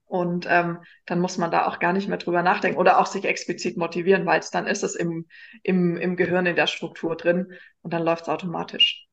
und 0.06 0.46
ähm, 0.50 0.80
dann 1.06 1.20
muss 1.20 1.38
man 1.38 1.52
da 1.52 1.66
auch 1.68 1.80
gar 1.80 1.94
nicht 1.94 2.08
mehr 2.08 2.18
drüber 2.18 2.44
nachdenken 2.44 2.80
oder 2.80 3.00
auch 3.00 3.08
sich 3.08 3.26
explizit 3.26 3.78
motivieren, 3.78 4.26
weil 4.26 4.40
es 4.40 4.52
dann 4.52 4.68
ist 4.68 4.84
es 4.84 4.96
im, 4.96 5.28
im, 5.64 5.98
im 5.98 6.16
Gehirn 6.16 6.46
in 6.46 6.56
der 6.56 6.68
Struktur 6.68 7.16
drin 7.16 7.54
und 7.82 7.94
dann 7.94 8.04
läuft 8.04 8.24
es 8.24 8.30
automatisch. 8.30 9.08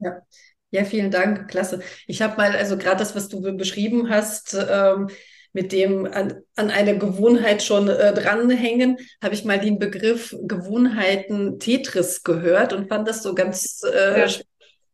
Ja. 0.00 0.22
ja, 0.70 0.84
vielen 0.84 1.10
Dank, 1.10 1.48
klasse. 1.48 1.80
Ich 2.06 2.20
habe 2.20 2.36
mal, 2.36 2.52
also 2.54 2.76
gerade 2.76 2.98
das, 2.98 3.14
was 3.14 3.28
du 3.28 3.40
beschrieben 3.56 4.10
hast, 4.10 4.54
ähm, 4.54 5.08
mit 5.54 5.70
dem 5.70 6.04
an, 6.06 6.42
an 6.56 6.70
eine 6.70 6.98
Gewohnheit 6.98 7.62
schon 7.62 7.88
äh, 7.88 8.12
dranhängen, 8.12 8.98
habe 9.22 9.34
ich 9.34 9.44
mal 9.44 9.60
den 9.60 9.78
Begriff 9.78 10.36
Gewohnheiten 10.42 11.60
Tetris 11.60 12.24
gehört 12.24 12.72
und 12.72 12.88
fand 12.88 13.06
das 13.08 13.22
so 13.22 13.34
ganz 13.34 13.82
äh, 13.84 14.20
ja. 14.20 14.28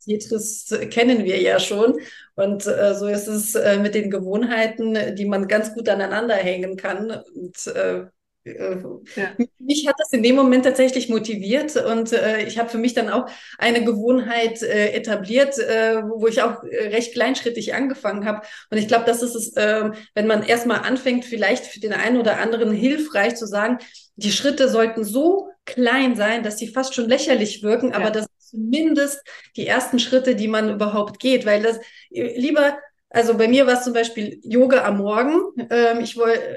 Tetris 0.05 0.75
kennen 0.91 1.25
wir 1.25 1.41
ja 1.41 1.61
schon. 1.61 1.99
Und 2.35 2.67
äh, 2.67 2.95
so 2.95 3.07
ist 3.07 3.27
es 3.27 3.55
äh, 3.55 3.79
mit 3.79 3.95
den 3.95 4.11
Gewohnheiten, 4.11 5.15
die 5.15 5.27
man 5.27 5.47
ganz 5.47 5.75
gut 5.75 5.89
aneinander 5.89 6.35
hängen 6.35 6.77
kann. 6.77 7.11
Und 7.35 7.67
äh, 7.67 8.05
äh 8.45 8.83
ja. 9.17 9.37
mich 9.59 9.87
hat 9.87 9.97
das 9.99 10.13
in 10.13 10.23
dem 10.23 10.37
Moment 10.37 10.65
tatsächlich 10.65 11.11
motiviert 11.11 11.77
und 11.77 12.13
äh, 12.13 12.45
ich 12.45 12.59
habe 12.59 12.71
für 12.71 12.79
mich 12.79 12.95
dann 12.95 13.11
auch 13.11 13.27
eine 13.59 13.85
Gewohnheit 13.85 14.63
äh, 14.63 14.93
etabliert, 14.93 15.59
äh, 15.59 16.03
wo 16.03 16.27
ich 16.27 16.41
auch 16.41 16.63
äh, 16.65 16.89
recht 16.89 17.13
kleinschrittig 17.13 17.75
angefangen 17.75 18.25
habe. 18.25 18.41
Und 18.71 18.79
ich 18.79 18.89
glaube, 18.89 19.05
das 19.05 19.23
ist 19.23 19.35
es, 19.35 19.55
äh, 19.57 19.91
wenn 20.15 20.27
man 20.27 20.43
erstmal 20.43 20.81
anfängt, 20.81 21.27
vielleicht 21.27 21.67
für 21.67 21.81
den 21.81 21.93
einen 21.93 22.17
oder 22.17 22.39
anderen 22.39 22.73
hilfreich 22.73 23.37
zu 23.37 23.47
sagen, 23.47 23.79
die 24.17 24.33
Schritte 24.33 24.71
sollten 24.71 25.05
so 25.05 25.51
klein 25.67 26.17
sein, 26.17 26.43
dass 26.43 26.59
sie 26.59 26.69
fast 26.69 26.95
schon 26.95 27.09
lächerlich 27.09 27.63
wirken, 27.63 27.91
ja. 27.91 27.97
aber 27.97 28.11
das 28.11 28.27
zumindest 28.51 29.21
die 29.57 29.67
ersten 29.67 29.99
Schritte, 29.99 30.35
die 30.35 30.49
man 30.49 30.71
überhaupt 30.71 31.21
geht, 31.21 31.47
weil 31.47 31.63
das 31.63 31.81
lieber, 32.11 32.79
also 33.09 33.37
bei 33.37 33.49
mir 33.49 33.67
war 33.67 33.75
es 33.75 33.85
zum 33.85 33.93
Beispiel 33.93 34.41
Yoga 34.43 34.85
am 34.85 34.99
Morgen. 34.99 35.43
Ähm, 35.71 36.01
ich 36.01 36.17
wollte 36.17 36.57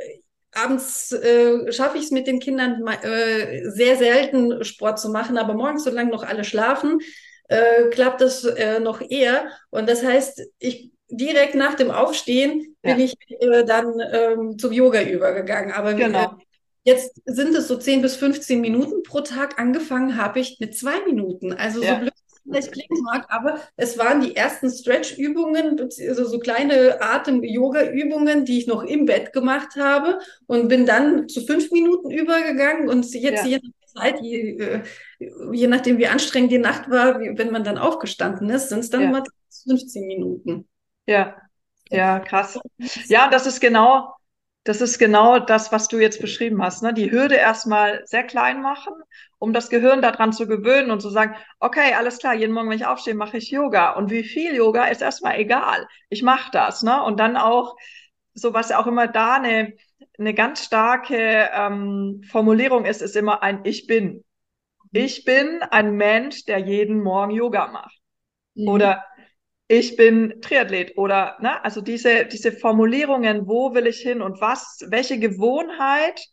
abends 0.53 1.11
äh, 1.11 1.71
schaffe 1.71 1.97
ich 1.97 2.05
es 2.05 2.11
mit 2.11 2.27
den 2.27 2.39
Kindern 2.39 2.85
äh, 2.87 3.69
sehr 3.69 3.97
selten 3.97 4.63
Sport 4.63 4.99
zu 4.99 5.09
machen, 5.09 5.37
aber 5.37 5.53
morgens, 5.53 5.83
solange 5.83 6.11
noch 6.11 6.23
alle 6.23 6.43
schlafen, 6.43 6.99
äh, 7.47 7.89
klappt 7.89 8.21
das 8.21 8.43
äh, 8.43 8.79
noch 8.79 9.01
eher. 9.01 9.47
Und 9.71 9.89
das 9.89 10.03
heißt, 10.03 10.41
ich 10.59 10.91
direkt 11.09 11.55
nach 11.55 11.75
dem 11.75 11.91
Aufstehen 11.91 12.75
ja. 12.83 12.93
bin 12.93 13.05
ich 13.05 13.15
äh, 13.29 13.63
dann 13.63 13.93
ähm, 14.11 14.57
zum 14.57 14.71
Yoga 14.71 15.01
übergegangen. 15.01 15.73
Aber 15.73 15.93
genau. 15.93 16.37
Jetzt 16.83 17.21
sind 17.25 17.55
es 17.55 17.67
so 17.67 17.77
10 17.77 18.01
bis 18.01 18.15
15 18.15 18.59
Minuten 18.59 19.03
pro 19.03 19.21
Tag. 19.21 19.59
Angefangen 19.59 20.17
habe 20.17 20.39
ich 20.39 20.57
mit 20.59 20.77
zwei 20.77 21.03
Minuten. 21.05 21.53
Also 21.53 21.81
ja. 21.81 21.93
so 21.93 21.99
blöd 22.01 22.13
vielleicht 22.45 22.71
klingen 22.71 23.03
mag, 23.03 23.25
aber 23.29 23.61
es 23.77 23.97
waren 23.97 24.21
die 24.21 24.35
ersten 24.35 24.69
Stretch-Übungen, 24.69 25.79
also 25.79 26.25
so 26.25 26.39
kleine 26.39 27.01
Atem-Yoga-Übungen, 27.01 28.45
die 28.45 28.59
ich 28.59 28.67
noch 28.67 28.83
im 28.83 29.05
Bett 29.05 29.33
gemacht 29.33 29.75
habe 29.77 30.19
und 30.47 30.67
bin 30.67 30.85
dann 30.85 31.29
zu 31.29 31.45
fünf 31.45 31.71
Minuten 31.71 32.11
übergegangen 32.11 32.89
und 32.89 33.11
jetzt 33.13 33.45
ja. 33.45 33.49
je 33.49 33.59
nach 33.63 34.01
Zeit, 34.01 34.21
je, 34.21 34.57
äh, 34.57 34.83
je, 35.51 35.67
nachdem 35.67 35.97
wie 35.97 36.07
anstrengend 36.07 36.51
die 36.51 36.57
Nacht 36.57 36.89
war, 36.89 37.19
wenn 37.19 37.51
man 37.51 37.63
dann 37.63 37.77
aufgestanden 37.77 38.49
ist, 38.49 38.69
sind 38.69 38.79
es 38.79 38.89
dann 38.89 39.03
ja. 39.03 39.09
mal 39.09 39.23
15 39.65 40.05
Minuten. 40.05 40.67
Ja, 41.05 41.37
ja, 41.89 42.19
krass. 42.19 42.59
Ja, 43.07 43.29
das 43.29 43.45
ist 43.45 43.59
genau, 43.59 44.13
das 44.63 44.79
ist 44.79 44.97
genau 44.97 45.39
das, 45.39 45.71
was 45.71 45.89
du 45.89 45.99
jetzt 45.99 46.21
beschrieben 46.21 46.63
hast. 46.63 46.83
Ne? 46.83 46.93
Die 46.93 47.11
Hürde 47.11 47.35
erstmal 47.35 48.01
sehr 48.05 48.23
klein 48.23 48.61
machen, 48.61 48.93
um 49.37 49.51
das 49.51 49.69
Gehirn 49.69 50.01
daran 50.01 50.31
zu 50.31 50.47
gewöhnen 50.47 50.89
und 50.89 51.01
zu 51.01 51.09
sagen, 51.09 51.35
okay, 51.59 51.93
alles 51.95 52.19
klar, 52.19 52.33
jeden 52.33 52.53
Morgen, 52.53 52.69
wenn 52.69 52.77
ich 52.77 52.85
aufstehe, 52.85 53.13
mache 53.13 53.37
ich 53.37 53.51
Yoga. 53.51 53.91
Und 53.91 54.09
wie 54.09 54.23
viel 54.23 54.55
Yoga 54.55 54.85
ist 54.85 55.01
erstmal 55.01 55.37
egal. 55.37 55.85
Ich 56.09 56.23
mache 56.23 56.49
das. 56.51 56.81
Ne? 56.81 57.03
Und 57.03 57.19
dann 57.19 57.35
auch, 57.35 57.75
so 58.33 58.53
was 58.53 58.71
auch 58.71 58.87
immer 58.87 59.07
da 59.07 59.35
eine, 59.35 59.73
eine 60.17 60.33
ganz 60.33 60.63
starke 60.63 61.49
ähm, 61.53 62.21
Formulierung 62.31 62.85
ist, 62.85 63.01
ist 63.01 63.17
immer 63.17 63.43
ein 63.43 63.65
Ich 63.65 63.85
bin. 63.85 64.23
Ich 64.91 65.25
bin 65.25 65.61
ein 65.71 65.95
Mensch, 65.95 66.45
der 66.45 66.59
jeden 66.59 67.01
Morgen 67.01 67.31
Yoga 67.31 67.67
macht. 67.67 67.97
Mhm. 68.55 68.67
Oder 68.69 69.03
ich 69.73 69.95
bin 69.95 70.39
Triathlet 70.41 70.97
oder, 70.97 71.35
ne, 71.41 71.63
also 71.65 71.81
diese, 71.81 72.25
diese 72.25 72.51
Formulierungen, 72.51 73.47
wo 73.47 73.73
will 73.73 73.87
ich 73.87 73.97
hin 73.97 74.21
und 74.21 74.39
was, 74.39 74.85
welche 74.87 75.17
Gewohnheit 75.17 76.27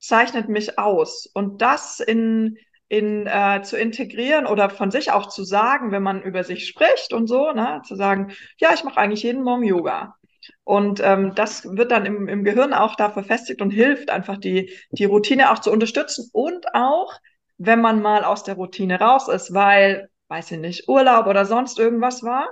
zeichnet 0.00 0.48
mich 0.48 0.76
aus? 0.76 1.30
Und 1.32 1.62
das 1.62 2.00
in, 2.00 2.58
in, 2.88 3.28
äh, 3.28 3.62
zu 3.62 3.76
integrieren 3.76 4.44
oder 4.46 4.70
von 4.70 4.90
sich 4.90 5.12
auch 5.12 5.28
zu 5.28 5.44
sagen, 5.44 5.92
wenn 5.92 6.02
man 6.02 6.20
über 6.20 6.42
sich 6.42 6.66
spricht 6.66 7.12
und 7.12 7.28
so, 7.28 7.52
ne, 7.52 7.80
zu 7.86 7.94
sagen, 7.94 8.32
ja, 8.58 8.70
ich 8.74 8.82
mache 8.82 8.98
eigentlich 8.98 9.22
jeden 9.22 9.44
Morgen 9.44 9.62
Yoga. 9.62 10.16
Und 10.64 11.00
ähm, 11.00 11.34
das 11.36 11.64
wird 11.64 11.92
dann 11.92 12.06
im, 12.06 12.26
im 12.26 12.42
Gehirn 12.42 12.72
auch 12.72 12.96
da 12.96 13.10
verfestigt 13.10 13.62
und 13.62 13.70
hilft 13.70 14.10
einfach 14.10 14.36
die, 14.36 14.72
die 14.90 15.04
Routine 15.04 15.52
auch 15.52 15.60
zu 15.60 15.70
unterstützen 15.70 16.28
und 16.32 16.74
auch, 16.74 17.14
wenn 17.56 17.80
man 17.80 18.02
mal 18.02 18.24
aus 18.24 18.42
der 18.42 18.56
Routine 18.56 18.98
raus 18.98 19.28
ist, 19.28 19.54
weil, 19.54 20.08
weiß 20.26 20.50
ich 20.50 20.58
nicht, 20.58 20.88
Urlaub 20.88 21.26
oder 21.28 21.44
sonst 21.44 21.78
irgendwas 21.78 22.24
war, 22.24 22.48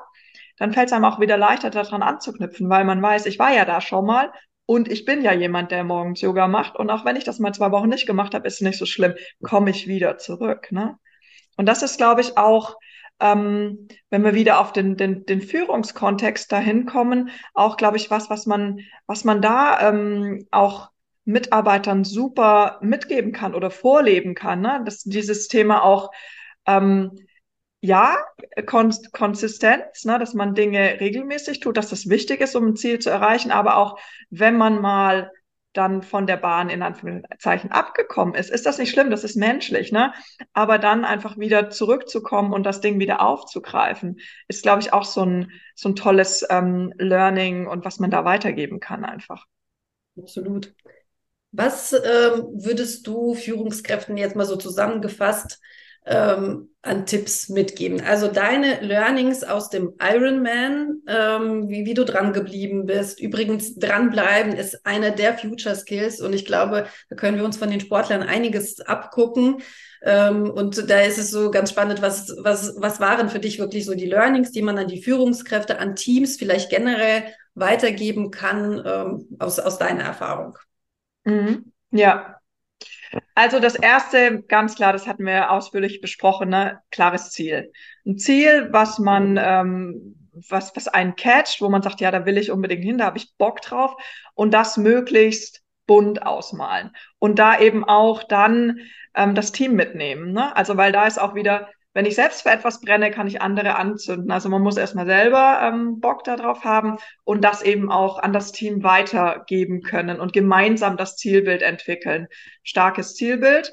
dann 0.59 0.73
fällt 0.73 0.89
es 0.89 0.93
einem 0.93 1.05
auch 1.05 1.21
wieder 1.21 1.37
leichter, 1.37 1.71
daran 1.71 2.03
anzuknüpfen, 2.03 2.69
weil 2.69 2.85
man 2.85 3.01
weiß, 3.03 3.27
ich 3.27 3.39
war 3.39 3.53
ja 3.53 3.65
da 3.65 3.81
schon 3.81 4.07
mal 4.07 4.33
und 4.67 4.91
ich 4.91 5.05
bin 5.05 5.23
ja 5.23 5.33
jemand, 5.33 5.71
der 5.71 5.83
morgens 5.83 6.21
Yoga 6.21 6.47
macht. 6.47 6.77
Und 6.77 6.91
auch 6.91 7.05
wenn 7.05 7.17
ich 7.17 7.25
das 7.25 7.39
mal 7.39 7.55
zwei 7.55 7.71
Wochen 7.71 7.89
nicht 7.89 8.07
gemacht 8.07 8.35
habe, 8.35 8.47
ist 8.47 8.61
nicht 8.61 8.79
so 8.79 8.85
schlimm, 8.85 9.15
komme 9.43 9.71
ich 9.71 9.87
wieder 9.87 10.19
zurück. 10.19 10.71
Ne? 10.73 10.99
Und 11.57 11.67
das 11.67 11.83
ist, 11.83 11.97
glaube 11.97 12.21
ich, 12.21 12.37
auch, 12.37 12.77
ähm, 13.19 13.89
wenn 14.11 14.25
wir 14.25 14.35
wieder 14.35 14.61
auf 14.61 14.73
den, 14.73 14.97
den, 14.97 15.25
den 15.25 15.41
Führungskontext 15.41 16.53
dahin 16.53 16.87
kommen, 16.87 17.31
auch, 17.55 17.79
glaube 17.79 17.97
ich, 17.97 18.11
was, 18.11 18.29
was 18.29 18.45
man, 18.45 18.81
was 19.07 19.25
man 19.25 19.41
da 19.41 19.89
ähm, 19.89 20.47
auch 20.51 20.91
Mitarbeitern 21.25 22.05
super 22.05 22.79
mitgeben 22.83 23.33
kann 23.33 23.55
oder 23.55 23.71
vorleben 23.71 24.35
kann. 24.35 24.61
Ne? 24.61 24.83
Dass 24.85 25.03
dieses 25.03 25.49
Thema 25.49 25.83
auch 25.83 26.11
ähm, 26.67 27.13
ja, 27.81 28.17
Kon 28.67 28.93
Konsistenz, 29.13 30.05
ne, 30.05 30.19
dass 30.19 30.35
man 30.35 30.55
Dinge 30.55 30.99
regelmäßig 31.01 31.61
tut, 31.61 31.77
dass 31.77 31.91
das 31.91 32.09
wichtig 32.09 32.41
ist, 32.41 32.57
um 32.57 32.69
ein 32.69 32.77
Ziel 32.77 32.99
zu 32.99 33.11
erreichen, 33.11 33.51
aber 33.51 33.77
auch 33.77 33.99
wenn 34.31 34.57
man 34.57 34.81
mal 34.81 35.31
dann 35.75 36.03
von 36.03 36.27
der 36.27 36.39
Bahn 36.39 36.71
in 36.71 36.83
Anführungszeichen 36.83 37.71
abgekommen 37.71 38.35
ist, 38.35 38.51
ist 38.51 38.67
das 38.67 38.79
nicht 38.79 38.91
schlimm, 38.91 39.11
das 39.11 39.23
ist 39.23 39.37
menschlich, 39.37 39.93
ne? 39.93 40.13
Aber 40.53 40.79
dann 40.79 41.05
einfach 41.05 41.39
wieder 41.39 41.71
zurückzukommen 41.71 42.53
und 42.53 42.65
das 42.65 42.81
Ding 42.81 42.99
wieder 42.99 43.21
aufzugreifen, 43.21 44.19
ist, 44.49 44.63
glaube 44.63 44.81
ich, 44.81 44.93
auch 44.93 45.05
so 45.05 45.25
ein, 45.25 45.53
so 45.77 45.91
ein 45.91 45.95
tolles 45.95 46.45
ähm, 46.51 46.93
Learning 46.97 47.69
und 47.69 47.85
was 47.85 48.01
man 48.01 48.11
da 48.11 48.25
weitergeben 48.25 48.81
kann 48.81 49.05
einfach. 49.05 49.45
Absolut. 50.17 50.75
Was 51.53 51.93
ähm, 51.93 52.49
würdest 52.55 53.07
du 53.07 53.35
Führungskräften 53.35 54.17
jetzt 54.17 54.37
mal 54.37 54.47
so 54.47 54.57
zusammengefasst 54.57 55.61
ähm, 56.09 56.71
an 56.83 57.07
Tipps 57.07 57.49
mitgeben? 57.49 58.01
Also 58.01 58.29
deine 58.29 58.81
Learnings 58.81 59.45
aus 59.45 59.69
dem 59.71 59.93
Ironman, 60.01 61.03
ähm, 61.07 61.69
wie, 61.69 61.85
wie 61.85 61.95
du 61.95 62.05
dran 62.05 62.33
geblieben 62.33 62.87
bist. 62.87 63.21
Übrigens, 63.21 63.77
dranbleiben 63.77 64.53
ist 64.53 64.87
einer 64.87 65.11
der 65.11 65.37
Future 65.37 65.77
Skills 65.77 66.21
und 66.21 66.33
ich 66.33 66.45
glaube, 66.45 66.87
da 67.11 67.17
können 67.17 67.37
wir 67.37 67.45
uns 67.45 67.57
von 67.57 67.71
den 67.71 67.81
Sportlern 67.81 68.23
einiges 68.23 68.81
abgucken. 68.81 69.59
Ähm, 70.03 70.51
und 70.51 70.89
da 70.89 71.01
ist 71.01 71.19
es 71.19 71.31
so 71.31 71.51
ganz 71.51 71.71
spannend, 71.71 72.01
was, 72.01 72.35
was, 72.41 72.75
was 72.79 73.01
waren 73.01 73.29
für 73.29 73.41
dich 73.41 73.59
wirklich 73.59 73.85
so 73.85 73.95
die 73.95 74.07
Learnings, 74.07 74.53
die 74.53 74.63
man 74.63 74.79
an 74.79 74.89
die 74.89 75.03
Führungskräfte, 75.03 75.79
an 75.79 75.97
Teams 75.97 76.37
vielleicht 76.37 76.71
generell 76.71 77.25
weitergeben 77.55 78.31
kann 78.31 78.83
ähm, 78.85 79.37
aus, 79.39 79.59
aus 79.59 79.79
deiner 79.79 80.05
Erfahrung? 80.05 80.57
Mhm. 81.25 81.73
Ja, 81.91 82.38
also 83.35 83.61
das 83.61 83.75
erste, 83.75 84.43
ganz 84.43 84.75
klar, 84.75 84.93
das 84.93 85.07
hatten 85.07 85.25
wir 85.25 85.51
ausführlich 85.51 86.01
besprochen, 86.01 86.51
ne? 86.51 86.81
klares 86.91 87.31
Ziel. 87.31 87.73
Ein 88.07 88.19
Ziel, 88.19 88.69
was 88.73 88.99
man, 88.99 89.39
ähm, 89.41 90.17
was, 90.49 90.75
was 90.77 90.89
einen 90.89 91.17
catcht, 91.17 91.61
wo 91.61 91.69
man 91.69 91.83
sagt, 91.83 92.01
ja, 92.01 92.11
da 92.11 92.27
will 92.27 92.39
ich 92.39 92.51
unbedingt 92.51 92.85
hin, 92.85 92.99
da 92.99 93.07
habe 93.07 93.19
ich 93.19 93.37
Bock 93.37 93.61
drauf 93.61 93.97
und 94.35 94.53
das 94.53 94.77
möglichst 94.77 95.63
bunt 95.87 96.23
ausmalen. 96.23 96.93
Und 97.19 97.39
da 97.39 97.59
eben 97.59 97.85
auch 97.85 98.23
dann 98.23 98.79
ähm, 99.15 99.35
das 99.35 99.53
Team 99.53 99.75
mitnehmen. 99.75 100.33
Ne? 100.33 100.55
Also 100.55 100.77
weil 100.77 100.93
da 100.93 101.07
ist 101.07 101.19
auch 101.19 101.35
wieder 101.35 101.69
wenn 101.95 102.07
ich 102.07 102.15
selbst 102.15 102.43
für 102.43 102.51
etwas 102.51 102.81
brenne, 102.81 103.11
kann 103.11 103.27
ich 103.27 103.41
andere 103.41 103.77
anzünden. 103.77 104.31
Also 104.31 104.49
man 104.49 104.63
muss 104.63 104.77
erstmal 104.77 105.07
selber 105.07 105.61
ähm, 105.63 106.01
Bock 106.01 106.23
darauf 106.25 106.65
haben 106.65 106.99
und 107.25 107.43
das 107.43 107.63
eben 107.63 107.91
auch 107.91 108.19
an 108.19 108.33
das 108.33 108.53
Team 108.53 108.83
weitergeben 108.83 109.83
können 109.83 110.21
und 110.21 110.33
gemeinsam 110.33 110.97
das 110.97 111.17
Zielbild 111.17 111.63
entwickeln. 111.63 112.29
Starkes 112.63 113.15
Zielbild. 113.15 113.73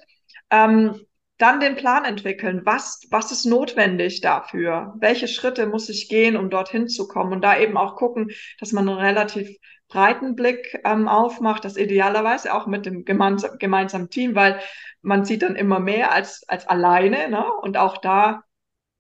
Ähm, 0.49 1.01
dann 1.37 1.59
den 1.59 1.75
Plan 1.75 2.05
entwickeln. 2.05 2.61
Was, 2.63 3.05
was 3.09 3.31
ist 3.31 3.45
notwendig 3.45 4.21
dafür? 4.21 4.93
Welche 4.99 5.27
Schritte 5.27 5.67
muss 5.67 5.89
ich 5.89 6.07
gehen, 6.07 6.37
um 6.37 6.49
dorthin 6.49 6.87
zu 6.87 7.07
kommen? 7.07 7.33
Und 7.33 7.41
da 7.41 7.59
eben 7.59 7.75
auch 7.75 7.97
gucken, 7.97 8.31
dass 8.59 8.71
man 8.71 8.87
einen 8.87 8.97
relativ 8.97 9.57
breiten 9.87 10.35
Blick 10.35 10.79
ähm, 10.83 11.07
aufmacht, 11.07 11.65
das 11.65 11.77
idealerweise 11.77 12.53
auch 12.53 12.67
mit 12.67 12.85
dem 12.85 13.05
gemeinsam, 13.05 13.57
gemeinsamen 13.59 14.09
Team, 14.09 14.35
weil 14.35 14.59
man 15.01 15.25
sieht 15.25 15.43
dann 15.43 15.55
immer 15.55 15.79
mehr 15.79 16.11
als, 16.11 16.43
als 16.47 16.67
alleine 16.67 17.29
ne? 17.29 17.45
und 17.61 17.77
auch 17.77 17.97
da 17.97 18.43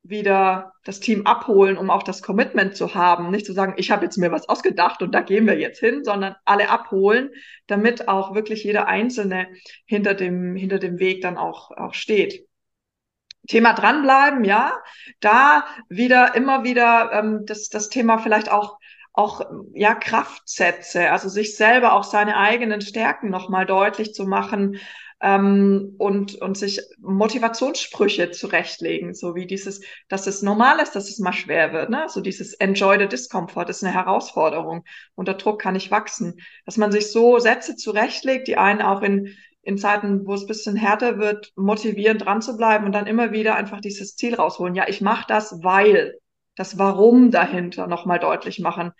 wieder 0.07 0.73
das 0.83 0.99
Team 0.99 1.25
abholen, 1.25 1.77
um 1.77 1.89
auch 1.89 2.03
das 2.03 2.21
Commitment 2.21 2.75
zu 2.75 2.93
haben. 2.93 3.31
Nicht 3.31 3.45
zu 3.45 3.53
sagen, 3.53 3.73
ich 3.77 3.89
habe 3.89 4.05
jetzt 4.05 4.17
mir 4.17 4.31
was 4.31 4.47
ausgedacht 4.47 5.01
und 5.01 5.13
da 5.15 5.21
gehen 5.21 5.47
wir 5.47 5.57
jetzt 5.57 5.79
hin, 5.79 6.03
sondern 6.03 6.35
alle 6.45 6.69
abholen, 6.69 7.31
damit 7.65 8.07
auch 8.07 8.35
wirklich 8.35 8.63
jeder 8.63 8.87
Einzelne 8.87 9.47
hinter 9.85 10.13
dem, 10.13 10.55
hinter 10.55 10.77
dem 10.77 10.99
Weg 10.99 11.21
dann 11.21 11.37
auch, 11.37 11.71
auch 11.71 11.95
steht. 11.95 12.47
Thema 13.47 13.73
dranbleiben, 13.73 14.43
ja, 14.43 14.77
da 15.19 15.65
wieder 15.89 16.35
immer 16.35 16.63
wieder 16.63 17.11
ähm, 17.13 17.41
das, 17.45 17.69
das 17.69 17.89
Thema 17.89 18.17
vielleicht 18.19 18.51
auch 18.51 18.77
auch 19.15 19.41
ja 19.73 19.95
Kraftsätze, 19.95 21.11
also 21.11 21.29
sich 21.29 21.55
selber 21.55 21.93
auch 21.93 22.03
seine 22.03 22.37
eigenen 22.37 22.81
Stärken 22.81 23.29
nochmal 23.29 23.65
deutlich 23.65 24.13
zu 24.13 24.25
machen 24.25 24.77
ähm, 25.21 25.95
und 25.97 26.35
und 26.35 26.57
sich 26.57 26.81
Motivationssprüche 26.99 28.31
zurechtlegen, 28.31 29.13
so 29.13 29.35
wie 29.35 29.47
dieses, 29.47 29.81
dass 30.09 30.27
es 30.27 30.41
normal 30.41 30.79
ist, 30.79 30.95
dass 30.95 31.09
es 31.09 31.19
mal 31.19 31.33
schwer 31.33 31.71
wird, 31.71 31.89
ne? 31.89 32.05
So 32.09 32.21
dieses 32.21 32.53
Enjoy 32.53 32.99
the 32.99 33.07
Discomfort 33.07 33.69
ist 33.69 33.83
eine 33.83 33.93
Herausforderung. 33.93 34.83
Unter 35.15 35.35
Druck 35.35 35.61
kann 35.61 35.75
ich 35.75 35.91
wachsen, 35.91 36.41
dass 36.65 36.77
man 36.77 36.91
sich 36.91 37.11
so 37.11 37.39
Sätze 37.39 37.75
zurechtlegt, 37.75 38.47
die 38.47 38.57
einen 38.57 38.81
auch 38.81 39.01
in 39.01 39.35
in 39.65 39.79
Zeiten, 39.79 40.27
wo 40.27 40.35
es 40.35 40.45
bisschen 40.45 40.75
härter 40.75 41.17
wird, 41.17 41.51
motivieren, 41.55 42.19
dran 42.19 42.41
zu 42.43 42.55
bleiben 42.55 42.85
und 42.85 42.91
dann 42.91 43.07
immer 43.07 43.31
wieder 43.31 43.55
einfach 43.55 43.81
dieses 43.81 44.15
Ziel 44.15 44.35
rausholen. 44.35 44.75
Ja, 44.75 44.87
ich 44.87 45.01
mache 45.01 45.25
das, 45.27 45.63
weil 45.63 46.19
das 46.55 46.77
Warum 46.77 47.31
dahinter 47.31 47.87
nochmal 47.87 48.19
deutlich 48.19 48.59
machen, 48.59 48.91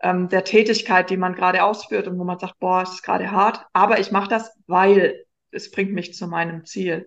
ähm, 0.00 0.28
der 0.28 0.44
Tätigkeit, 0.44 1.10
die 1.10 1.16
man 1.16 1.34
gerade 1.34 1.64
ausführt 1.64 2.08
und 2.08 2.18
wo 2.18 2.24
man 2.24 2.38
sagt, 2.38 2.58
boah, 2.58 2.82
es 2.82 2.90
ist 2.94 3.02
gerade 3.02 3.30
hart, 3.30 3.64
aber 3.72 3.98
ich 4.00 4.12
mache 4.12 4.28
das, 4.28 4.50
weil 4.66 5.24
es 5.50 5.70
bringt 5.70 5.92
mich 5.92 6.14
zu 6.14 6.26
meinem 6.26 6.64
Ziel. 6.64 7.06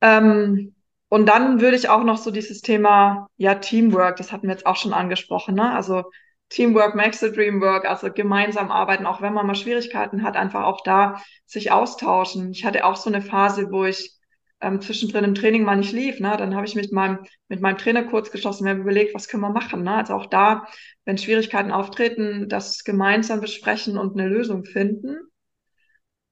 Ähm, 0.00 0.74
und 1.08 1.26
dann 1.26 1.60
würde 1.60 1.76
ich 1.76 1.88
auch 1.88 2.02
noch 2.02 2.18
so 2.18 2.30
dieses 2.30 2.60
Thema, 2.62 3.28
ja, 3.36 3.54
Teamwork, 3.54 4.16
das 4.16 4.32
hatten 4.32 4.48
wir 4.48 4.54
jetzt 4.54 4.66
auch 4.66 4.76
schon 4.76 4.92
angesprochen, 4.92 5.54
ne? 5.54 5.72
Also 5.72 6.04
Teamwork 6.48 6.94
makes 6.94 7.20
the 7.20 7.32
dream 7.32 7.60
work, 7.60 7.84
also 7.86 8.12
gemeinsam 8.12 8.70
arbeiten, 8.70 9.06
auch 9.06 9.20
wenn 9.20 9.32
man 9.32 9.46
mal 9.46 9.54
Schwierigkeiten 9.54 10.22
hat, 10.22 10.36
einfach 10.36 10.64
auch 10.64 10.82
da 10.84 11.20
sich 11.44 11.72
austauschen. 11.72 12.50
Ich 12.52 12.64
hatte 12.64 12.84
auch 12.84 12.96
so 12.96 13.10
eine 13.10 13.22
Phase, 13.22 13.70
wo 13.70 13.84
ich 13.84 14.15
ähm, 14.60 14.80
zwischendrin 14.80 15.24
im 15.24 15.34
Training 15.34 15.64
mal 15.64 15.76
nicht 15.76 15.92
lief, 15.92 16.20
ne, 16.20 16.36
dann 16.36 16.54
habe 16.54 16.66
ich 16.66 16.74
mit 16.74 16.92
meinem, 16.92 17.18
mit 17.48 17.60
meinem 17.60 17.78
Trainer 17.78 18.04
kurz 18.04 18.30
geschlossen, 18.30 18.64
wir 18.64 18.72
haben 18.72 18.80
überlegt, 18.80 19.14
was 19.14 19.28
können 19.28 19.42
wir 19.42 19.50
machen. 19.50 19.82
Ne? 19.82 19.94
Also 19.94 20.14
auch 20.14 20.26
da, 20.26 20.66
wenn 21.04 21.18
Schwierigkeiten 21.18 21.70
auftreten, 21.70 22.48
das 22.48 22.84
gemeinsam 22.84 23.40
besprechen 23.40 23.98
und 23.98 24.18
eine 24.18 24.28
Lösung 24.28 24.64
finden. 24.64 25.18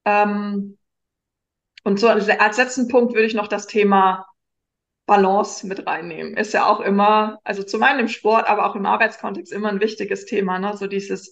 Ähm, 0.05 0.77
und 1.83 1.99
so 1.99 2.07
als 2.07 2.57
letzten 2.57 2.87
Punkt 2.87 3.13
würde 3.13 3.27
ich 3.27 3.35
noch 3.35 3.47
das 3.47 3.67
Thema 3.67 4.25
Balance 5.05 5.67
mit 5.67 5.85
reinnehmen. 5.85 6.35
Ist 6.35 6.53
ja 6.53 6.65
auch 6.65 6.79
immer, 6.79 7.39
also 7.43 7.63
zum 7.63 7.83
einen 7.83 7.99
im 8.01 8.07
Sport, 8.07 8.47
aber 8.47 8.65
auch 8.65 8.75
im 8.75 8.85
Arbeitskontext 8.87 9.53
immer 9.53 9.69
ein 9.69 9.79
wichtiges 9.79 10.25
Thema, 10.25 10.57
ne? 10.57 10.75
So 10.75 10.87
dieses 10.87 11.31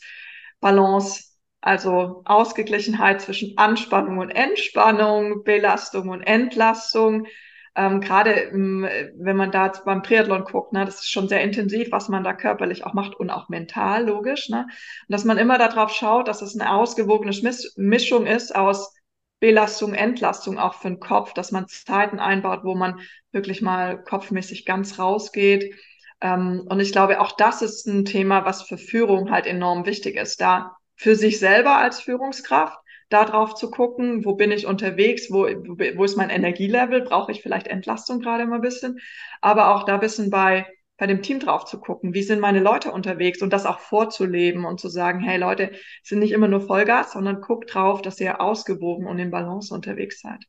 Balance, 0.60 1.33
also 1.64 2.24
Ausgeglichenheit 2.26 3.22
zwischen 3.22 3.58
Anspannung 3.58 4.18
und 4.18 4.32
Entspannung, 4.32 5.46
Belastung 5.46 6.10
und 6.10 6.22
Entlastung. 6.22 7.26
Ähm, 7.74 8.02
Gerade 8.02 8.50
wenn 8.52 9.38
man 9.38 9.50
da 9.50 9.72
beim 9.86 10.04
Triathlon 10.04 10.44
guckt, 10.44 10.74
ne, 10.74 10.84
das 10.84 10.96
ist 10.96 11.10
schon 11.10 11.30
sehr 11.30 11.42
intensiv, 11.42 11.90
was 11.94 12.10
man 12.10 12.26
da 12.26 12.34
körperlich 12.34 12.86
auch 12.86 12.94
macht 12.94 13.16
und 13.16 13.30
auch 13.30 13.48
mental, 13.48 14.06
logisch. 14.06 14.50
Ne? 14.50 14.64
Und 14.64 15.08
dass 15.08 15.24
man 15.24 15.38
immer 15.38 15.58
darauf 15.58 15.92
schaut, 15.92 16.28
dass 16.28 16.42
es 16.42 16.54
eine 16.54 16.70
ausgewogene 16.74 17.34
Mischung 17.78 18.28
ist 18.28 18.54
aus 18.54 18.94
Belastung, 19.40 19.94
Entlastung 19.94 20.60
auch 20.60 20.74
für 20.74 20.90
den 20.90 21.00
Kopf, 21.00 21.34
dass 21.34 21.54
man 21.54 21.70
Zeiten 21.70 22.20
einbaut, 22.20 22.66
wo 22.66 22.76
man 22.76 23.00
wirklich 23.32 23.62
mal 23.62 24.04
kopfmäßig 24.04 24.66
ganz 24.66 25.00
rausgeht. 25.00 25.74
Ähm, 26.20 26.66
und 26.70 26.82
ich 26.82 26.92
glaube, 26.92 27.22
auch 27.22 27.32
das 27.38 27.62
ist 27.62 27.88
ein 27.88 28.04
Thema, 28.04 28.44
was 28.44 28.64
für 28.64 28.78
Führung 28.78 29.32
halt 29.32 29.46
enorm 29.46 29.86
wichtig 29.86 30.18
ist, 30.18 30.42
da 30.42 30.76
für 30.96 31.16
sich 31.16 31.40
selber 31.40 31.78
als 31.78 32.00
Führungskraft 32.02 32.80
darauf 33.10 33.56
zu 33.56 33.70
gucken, 33.70 34.26
wo 34.26 34.36
bin 34.36 34.52
ich 34.52 34.66
unterwegs, 34.66 35.30
wo, 35.30 35.44
wo 35.44 36.04
ist 36.04 36.18
mein 36.18 36.30
Energielevel, 36.30 37.02
brauche 37.02 37.32
ich 37.32 37.42
vielleicht 37.42 37.68
Entlastung 37.68 38.20
gerade 38.20 38.46
mal 38.46 38.56
ein 38.56 38.62
bisschen, 38.62 39.00
aber 39.42 39.76
auch 39.76 39.84
da 39.84 39.96
ein 39.96 40.00
bisschen 40.00 40.30
bei 40.30 40.66
bei 40.98 41.08
dem 41.08 41.22
Team 41.22 41.40
drauf 41.40 41.66
zu 41.66 41.80
gucken, 41.80 42.14
wie 42.14 42.24
sind 42.24 42.40
meine 42.40 42.60
Leute 42.60 42.92
unterwegs 42.92 43.42
und 43.42 43.52
das 43.52 43.66
auch 43.66 43.80
vorzuleben 43.80 44.64
und 44.64 44.80
zu 44.80 44.90
sagen, 44.90 45.20
hey 45.20 45.38
Leute, 45.38 45.72
sind 46.04 46.20
nicht 46.20 46.32
immer 46.32 46.48
nur 46.48 46.62
Vollgas, 46.62 47.14
sondern 47.14 47.42
guckt 47.42 47.74
drauf, 47.74 48.02
dass 48.02 48.20
ihr 48.20 48.40
ausgewogen 48.40 49.08
und 49.08 49.20
in 49.20 49.32
Balance 49.32 49.74
unterwegs 49.74 50.22
seid. 50.22 50.46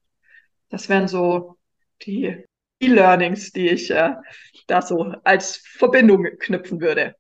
Das 0.69 0.89
wären 0.89 1.09
so 1.09 1.57
die 2.03 2.45
E-Learnings, 2.79 3.53
die 3.53 3.69
ich 3.69 3.91
äh, 3.91 4.15
da 4.67 4.83
so 4.83 5.15
als 5.25 5.57
Verbindung 5.57 6.25
knüpfen 6.39 6.81
würde. 6.81 7.17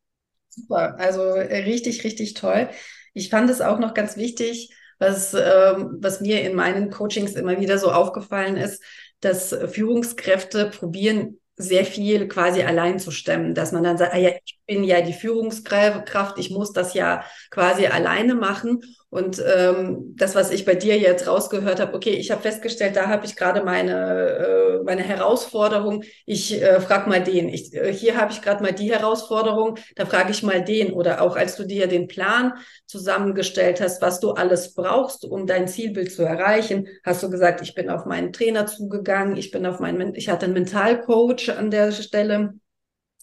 Super, 0.48 0.96
also 0.98 1.22
äh, 1.22 1.64
richtig, 1.64 2.04
richtig 2.04 2.34
toll. 2.34 2.68
Ich 3.14 3.30
fand 3.30 3.48
es 3.50 3.60
auch 3.60 3.78
noch 3.78 3.94
ganz 3.94 4.16
wichtig, 4.16 4.74
was, 4.98 5.34
ähm, 5.34 5.98
was 6.00 6.20
mir 6.20 6.42
in 6.42 6.54
meinen 6.54 6.90
Coachings 6.90 7.32
immer 7.34 7.58
wieder 7.60 7.78
so 7.78 7.90
aufgefallen 7.90 8.56
ist, 8.56 8.82
dass 9.20 9.56
Führungskräfte 9.70 10.70
probieren, 10.70 11.40
sehr 11.56 11.84
viel 11.84 12.26
quasi 12.28 12.62
allein 12.62 12.98
zu 12.98 13.10
stemmen, 13.10 13.54
dass 13.54 13.72
man 13.72 13.84
dann 13.84 13.96
sagt, 13.96 14.12
ah 14.12 14.18
ja, 14.18 14.30
ich 14.44 14.58
bin 14.66 14.84
ja 14.84 15.00
die 15.00 15.12
Führungskraft, 15.12 16.38
ich 16.38 16.50
muss 16.50 16.72
das 16.72 16.94
ja 16.94 17.24
quasi 17.50 17.86
alleine 17.86 18.34
machen. 18.34 18.80
Und 19.14 19.40
ähm, 19.46 20.14
das, 20.16 20.34
was 20.34 20.50
ich 20.50 20.64
bei 20.64 20.74
dir 20.74 20.98
jetzt 20.98 21.28
rausgehört 21.28 21.78
habe, 21.78 21.94
okay, 21.94 22.10
ich 22.10 22.32
habe 22.32 22.42
festgestellt, 22.42 22.96
da 22.96 23.06
habe 23.06 23.24
ich 23.26 23.36
gerade 23.36 23.62
meine, 23.62 24.80
äh, 24.80 24.82
meine 24.82 25.02
Herausforderung. 25.02 26.02
Ich 26.26 26.60
äh, 26.60 26.80
frage 26.80 27.08
mal 27.08 27.22
den. 27.22 27.48
Ich, 27.48 27.72
äh, 27.74 27.92
hier 27.92 28.16
habe 28.16 28.32
ich 28.32 28.42
gerade 28.42 28.60
mal 28.60 28.72
die 28.72 28.92
Herausforderung, 28.92 29.78
da 29.94 30.04
frage 30.04 30.32
ich 30.32 30.42
mal 30.42 30.64
den. 30.64 30.92
Oder 30.92 31.20
auch 31.20 31.36
als 31.36 31.54
du 31.54 31.64
dir 31.64 31.86
den 31.86 32.08
Plan 32.08 32.54
zusammengestellt 32.86 33.80
hast, 33.80 34.02
was 34.02 34.18
du 34.18 34.32
alles 34.32 34.74
brauchst, 34.74 35.24
um 35.24 35.46
dein 35.46 35.68
Zielbild 35.68 36.10
zu 36.12 36.24
erreichen, 36.24 36.88
hast 37.04 37.22
du 37.22 37.30
gesagt, 37.30 37.60
ich 37.62 37.76
bin 37.76 37.90
auf 37.90 38.06
meinen 38.06 38.32
Trainer 38.32 38.66
zugegangen, 38.66 39.36
ich 39.36 39.52
bin 39.52 39.64
auf 39.64 39.78
meinen, 39.78 40.16
ich 40.16 40.28
hatte 40.28 40.46
einen 40.46 40.54
Mentalcoach 40.54 41.50
an 41.50 41.70
der 41.70 41.92
Stelle 41.92 42.54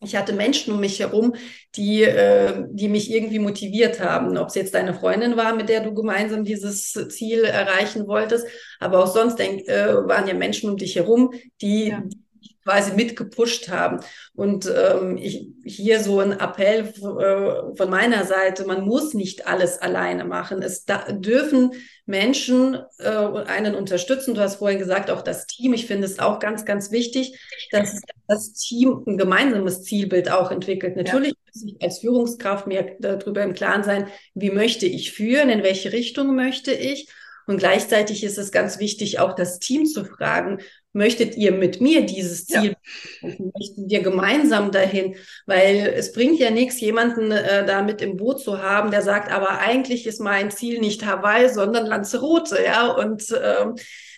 ich 0.04 0.16
hatte 0.16 0.34
Menschen 0.34 0.74
um 0.74 0.80
mich 0.80 1.00
herum, 1.00 1.36
die, 1.76 2.04
äh, 2.04 2.66
die 2.72 2.88
mich 2.88 3.12
irgendwie 3.12 3.40
motiviert 3.40 4.00
haben. 4.00 4.38
Ob 4.38 4.48
es 4.48 4.56
jetzt 4.56 4.74
deine 4.74 4.94
Freundin 4.94 5.38
war, 5.38 5.56
mit 5.56 5.70
der 5.70 5.82
du 5.82 5.94
gemeinsam 5.94 6.44
dieses 6.44 6.94
Ziel 7.10 7.44
erreichen 7.44 8.08
wolltest, 8.08 8.48
aber 8.80 9.04
auch 9.04 9.08
sonst 9.08 9.38
denk, 9.38 9.68
äh, 9.68 9.94
waren 10.08 10.28
ja 10.28 10.34
Menschen 10.34 10.72
um 10.72 10.78
dich 10.78 10.96
herum, 10.96 11.34
die, 11.62 11.90
ja. 11.90 12.02
die 12.04 12.18
quasi 12.64 12.94
mitgepusht 12.94 13.70
haben. 13.70 14.00
Und 14.34 14.66
ähm, 14.68 15.18
ich, 15.18 15.50
hier 15.64 16.00
so 16.00 16.20
ein 16.20 16.32
Appell 16.32 16.94
äh, 16.96 17.76
von 17.76 17.90
meiner 17.90 18.26
Seite, 18.26 18.66
man 18.66 18.86
muss 18.86 19.14
nicht 19.14 19.48
alles 19.48 19.80
alleine 19.82 20.26
machen. 20.26 20.62
Es 20.62 20.86
da, 20.86 21.12
dürfen 21.12 21.72
Menschen 22.06 22.78
äh, 23.00 23.10
einen 23.10 23.76
unterstützen. 23.76 24.36
Du 24.36 24.42
hast 24.42 24.56
vorhin 24.56 24.80
gesagt, 24.80 25.10
auch 25.10 25.22
das 25.22 25.48
Team. 25.48 25.74
Ich 25.74 25.88
finde 25.88 26.06
es 26.06 26.20
auch 26.20 26.40
ganz, 26.40 26.66
ganz 26.66 26.92
wichtig, 26.92 27.40
dass 27.72 28.02
das 28.28 28.54
Team 28.54 29.04
ein 29.08 29.18
gemeinsames 29.18 29.84
Zielbild 29.84 30.32
auch 30.32 30.52
entwickelt. 30.52 30.96
Natürlich 30.96 31.30
ja. 31.34 31.52
muss 31.54 31.64
ich 31.64 31.82
als 31.82 32.00
Führungskraft 32.00 32.68
mir 32.68 32.96
darüber 33.00 33.44
im 33.44 33.54
Klaren 33.54 33.84
sein, 33.84 34.08
wie 34.34 34.52
möchte 34.52 34.86
ich 34.86 35.12
führen, 35.12 35.50
in 35.50 35.64
welche 35.64 35.92
Richtung 35.92 36.36
möchte 36.36 36.72
ich. 36.72 37.10
Und 37.48 37.58
gleichzeitig 37.58 38.24
ist 38.24 38.38
es 38.38 38.52
ganz 38.52 38.80
wichtig, 38.80 39.20
auch 39.20 39.34
das 39.34 39.60
Team 39.60 39.86
zu 39.86 40.06
fragen, 40.06 40.60
möchtet 40.94 41.38
ihr 41.38 41.52
mit 41.52 41.82
mir 41.82 42.06
dieses 42.06 42.46
Ziel, 42.48 42.76
ja. 43.22 43.30
möchten 43.30 43.90
wir 43.90 44.02
gemeinsam 44.02 44.72
dahin, 44.72 45.16
weil 45.46 45.94
es 45.96 46.12
bringt 46.12 46.40
ja 46.40 46.52
nichts, 46.52 46.80
jemanden 46.80 47.32
äh, 47.32 47.66
da 47.66 47.82
mit 47.82 48.02
im 48.02 48.18
Boot 48.18 48.42
zu 48.42 48.62
haben, 48.62 48.92
der 48.92 49.02
sagt, 49.02 49.32
aber 49.32 49.60
eigentlich 49.60 50.06
ist 50.06 50.20
mein 50.20 50.52
Ziel 50.52 50.80
nicht 50.80 51.06
Hawaii, 51.06 51.50
sondern 51.50 51.86
Lanzarote, 51.86 52.58
ja, 52.64 52.88
und 52.92 53.24
ähm, 53.32 53.76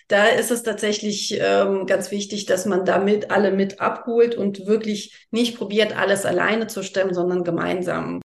da 0.08 0.26
ist 0.26 0.50
es 0.50 0.62
tatsächlich 0.62 1.38
ähm, 1.40 1.86
ganz 1.86 2.10
wichtig, 2.10 2.44
dass 2.44 2.66
man 2.66 2.84
damit 2.84 3.30
alle 3.30 3.52
mit 3.52 3.80
abholt 3.80 4.34
und 4.34 4.66
wirklich 4.66 5.26
nicht 5.30 5.56
probiert, 5.56 5.96
alles 5.96 6.26
alleine 6.26 6.66
zu 6.66 6.82
stemmen, 6.82 7.14
sondern 7.14 7.42
gemeinsam. 7.42 8.20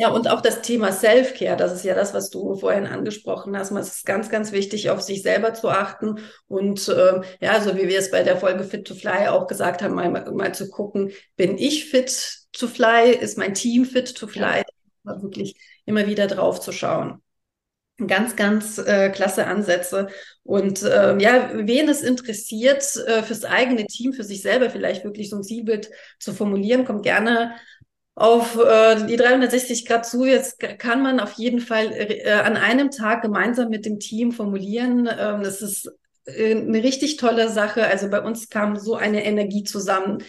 Ja, 0.00 0.10
und 0.10 0.30
auch 0.30 0.40
das 0.40 0.62
Thema 0.62 0.92
Self-Care, 0.92 1.56
das 1.56 1.72
ist 1.72 1.84
ja 1.84 1.92
das, 1.92 2.14
was 2.14 2.30
du 2.30 2.54
vorhin 2.54 2.86
angesprochen 2.86 3.58
hast. 3.58 3.72
Es 3.72 3.96
ist 3.96 4.06
ganz, 4.06 4.30
ganz 4.30 4.52
wichtig, 4.52 4.90
auf 4.90 5.02
sich 5.02 5.22
selber 5.22 5.54
zu 5.54 5.68
achten 5.68 6.20
und 6.46 6.86
äh, 6.86 7.20
ja, 7.40 7.60
so 7.60 7.76
wie 7.76 7.88
wir 7.88 7.98
es 7.98 8.12
bei 8.12 8.22
der 8.22 8.36
Folge 8.36 8.62
Fit 8.62 8.86
to 8.86 8.94
Fly 8.94 9.26
auch 9.26 9.48
gesagt 9.48 9.82
haben, 9.82 9.96
mal, 9.96 10.10
mal 10.32 10.54
zu 10.54 10.70
gucken, 10.70 11.10
bin 11.34 11.58
ich 11.58 11.86
fit 11.90 12.46
to 12.52 12.68
fly, 12.68 13.10
ist 13.10 13.38
mein 13.38 13.54
Team 13.54 13.84
fit 13.84 14.14
to 14.14 14.28
fly, 14.28 14.62
ja. 15.04 15.20
wirklich 15.20 15.56
immer 15.84 16.06
wieder 16.06 16.28
drauf 16.28 16.60
zu 16.60 16.70
schauen. 16.70 17.20
Ganz, 18.06 18.36
ganz 18.36 18.78
äh, 18.78 19.10
klasse 19.10 19.48
Ansätze. 19.48 20.06
Und 20.44 20.84
äh, 20.84 21.18
ja, 21.18 21.50
wen 21.54 21.88
es 21.88 22.02
interessiert, 22.02 22.84
äh, 23.08 23.24
fürs 23.24 23.44
eigene 23.44 23.86
Team, 23.86 24.12
für 24.12 24.22
sich 24.22 24.42
selber 24.42 24.70
vielleicht 24.70 25.02
wirklich 25.02 25.28
so 25.28 25.36
ein 25.36 25.42
Zielbild 25.42 25.90
zu 26.20 26.32
formulieren, 26.32 26.84
kommt 26.84 27.02
gerne 27.02 27.56
auf 28.18 28.58
äh, 28.58 29.06
die 29.06 29.16
360 29.16 29.86
Grad 29.86 30.04
zu. 30.04 30.24
Jetzt 30.24 30.58
kann 30.78 31.02
man 31.02 31.20
auf 31.20 31.34
jeden 31.34 31.60
Fall 31.60 31.92
äh, 31.92 32.32
an 32.32 32.56
einem 32.56 32.90
Tag 32.90 33.22
gemeinsam 33.22 33.68
mit 33.68 33.86
dem 33.86 34.00
Team 34.00 34.32
formulieren. 34.32 35.08
Ähm, 35.08 35.42
das 35.44 35.62
ist 35.62 35.88
äh, 36.24 36.56
eine 36.56 36.82
richtig 36.82 37.16
tolle 37.16 37.48
Sache. 37.48 37.86
Also 37.86 38.10
bei 38.10 38.20
uns 38.20 38.48
kam 38.48 38.76
so 38.76 38.96
eine 38.96 39.24
Energie 39.24 39.62
zusammen. 39.62 40.24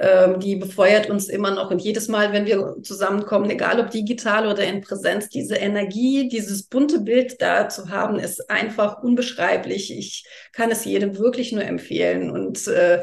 Ähm, 0.00 0.40
die 0.40 0.56
befeuert 0.56 1.10
uns 1.10 1.28
immer 1.28 1.50
noch. 1.50 1.70
Und 1.70 1.82
jedes 1.82 2.08
Mal, 2.08 2.32
wenn 2.32 2.46
wir 2.46 2.76
zusammenkommen, 2.82 3.50
egal 3.50 3.78
ob 3.78 3.90
digital 3.90 4.46
oder 4.48 4.64
in 4.64 4.80
Präsenz, 4.80 5.28
diese 5.28 5.56
Energie, 5.56 6.28
dieses 6.28 6.62
bunte 6.62 7.00
Bild 7.00 7.42
da 7.42 7.68
zu 7.68 7.90
haben, 7.90 8.18
ist 8.18 8.50
einfach 8.50 9.02
unbeschreiblich. 9.02 9.96
Ich 9.96 10.24
kann 10.52 10.70
es 10.70 10.86
jedem 10.86 11.18
wirklich 11.18 11.52
nur 11.52 11.64
empfehlen. 11.64 12.30
Und 12.30 12.66
äh, 12.68 13.02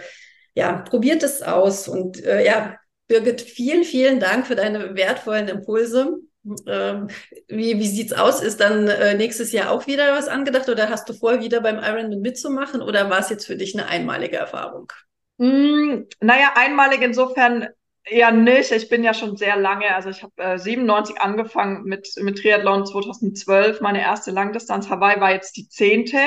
ja, 0.55 0.79
probiert 0.81 1.21
es 1.21 1.43
aus. 1.43 1.87
Und 1.87 2.25
äh, 2.25 2.43
ja, 2.43 2.75
Birgit, 3.11 3.41
vielen, 3.41 3.83
vielen 3.83 4.21
Dank 4.21 4.47
für 4.47 4.55
deine 4.55 4.95
wertvollen 4.95 5.49
Impulse. 5.49 6.19
Ähm, 6.65 7.09
wie, 7.49 7.77
wie 7.77 7.87
sieht's 7.87 8.13
aus? 8.13 8.41
Ist 8.41 8.61
dann 8.61 8.87
äh, 8.87 9.15
nächstes 9.15 9.51
Jahr 9.51 9.69
auch 9.69 9.85
wieder 9.85 10.13
was 10.13 10.29
angedacht 10.29 10.69
oder 10.69 10.89
hast 10.89 11.09
du 11.09 11.13
vor, 11.13 11.41
wieder 11.41 11.59
beim 11.59 11.77
Ironman 11.77 12.21
mitzumachen 12.21 12.81
oder 12.81 13.09
war 13.09 13.19
es 13.19 13.29
jetzt 13.29 13.45
für 13.45 13.57
dich 13.57 13.77
eine 13.77 13.87
einmalige 13.87 14.37
Erfahrung? 14.37 14.93
Mm, 15.39 16.03
naja, 16.21 16.53
einmalig 16.55 17.01
insofern 17.01 17.67
eher 18.03 18.31
nicht. 18.31 18.71
Ich 18.71 18.89
bin 18.89 19.03
ja 19.03 19.13
schon 19.13 19.37
sehr 19.37 19.55
lange, 19.55 19.93
also 19.93 20.09
ich 20.09 20.23
habe 20.23 20.33
äh, 20.37 20.57
97 20.57 21.21
angefangen 21.21 21.83
mit, 21.83 22.09
mit 22.17 22.39
Triathlon 22.39 22.85
2012. 22.85 23.81
Meine 23.81 24.01
erste 24.01 24.31
Langdistanz 24.31 24.89
Hawaii 24.89 25.19
war 25.19 25.31
jetzt 25.31 25.55
die 25.57 25.67
zehnte. 25.67 26.17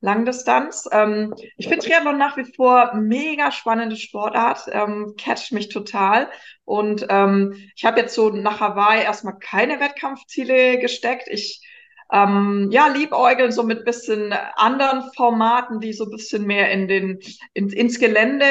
Langdistanz. 0.00 0.88
Ähm, 0.92 1.34
ich 1.56 1.66
finde 1.68 1.84
Triathlon 1.84 2.18
nach 2.18 2.36
wie 2.36 2.44
vor 2.44 2.94
mega 2.94 3.50
spannende 3.50 3.96
Sportart, 3.96 4.66
ähm, 4.70 5.14
catcht 5.18 5.52
mich 5.52 5.70
total. 5.70 6.30
Und 6.64 7.06
ähm, 7.08 7.70
ich 7.74 7.84
habe 7.84 8.00
jetzt 8.00 8.14
so 8.14 8.30
nach 8.30 8.60
Hawaii 8.60 9.02
erstmal 9.02 9.38
keine 9.38 9.80
Wettkampfziele 9.80 10.78
gesteckt. 10.78 11.26
Ich 11.28 11.60
ähm, 12.10 12.68
ja, 12.70 12.88
liebäugeln 12.88 13.52
so 13.52 13.62
mit 13.62 13.84
bisschen 13.84 14.32
anderen 14.56 15.10
Formaten, 15.14 15.80
die 15.80 15.92
so 15.92 16.04
ein 16.04 16.10
bisschen 16.10 16.46
mehr 16.46 16.70
in 16.70 16.88
den, 16.88 17.20
in, 17.54 17.68
ins 17.70 17.98
Gelände 17.98 18.46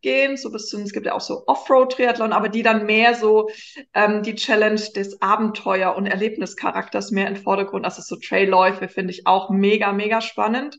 gehen, 0.00 0.36
so 0.36 0.50
bisschen, 0.50 0.82
es 0.82 0.92
gibt 0.92 1.06
ja 1.06 1.14
auch 1.14 1.20
so 1.20 1.44
Offroad-Triathlon, 1.46 2.32
aber 2.32 2.48
die 2.48 2.62
dann 2.62 2.86
mehr 2.86 3.14
so 3.14 3.50
ähm, 3.94 4.22
die 4.22 4.36
Challenge 4.36 4.80
des 4.94 5.20
Abenteuer- 5.20 5.96
und 5.96 6.06
Erlebnischarakters 6.06 7.10
mehr 7.10 7.26
in 7.26 7.34
den 7.34 7.42
Vordergrund. 7.42 7.84
Also 7.84 8.02
so 8.02 8.16
Trailläufe 8.16 8.88
finde 8.88 9.12
ich 9.12 9.26
auch 9.26 9.50
mega, 9.50 9.92
mega 9.92 10.20
spannend. 10.20 10.78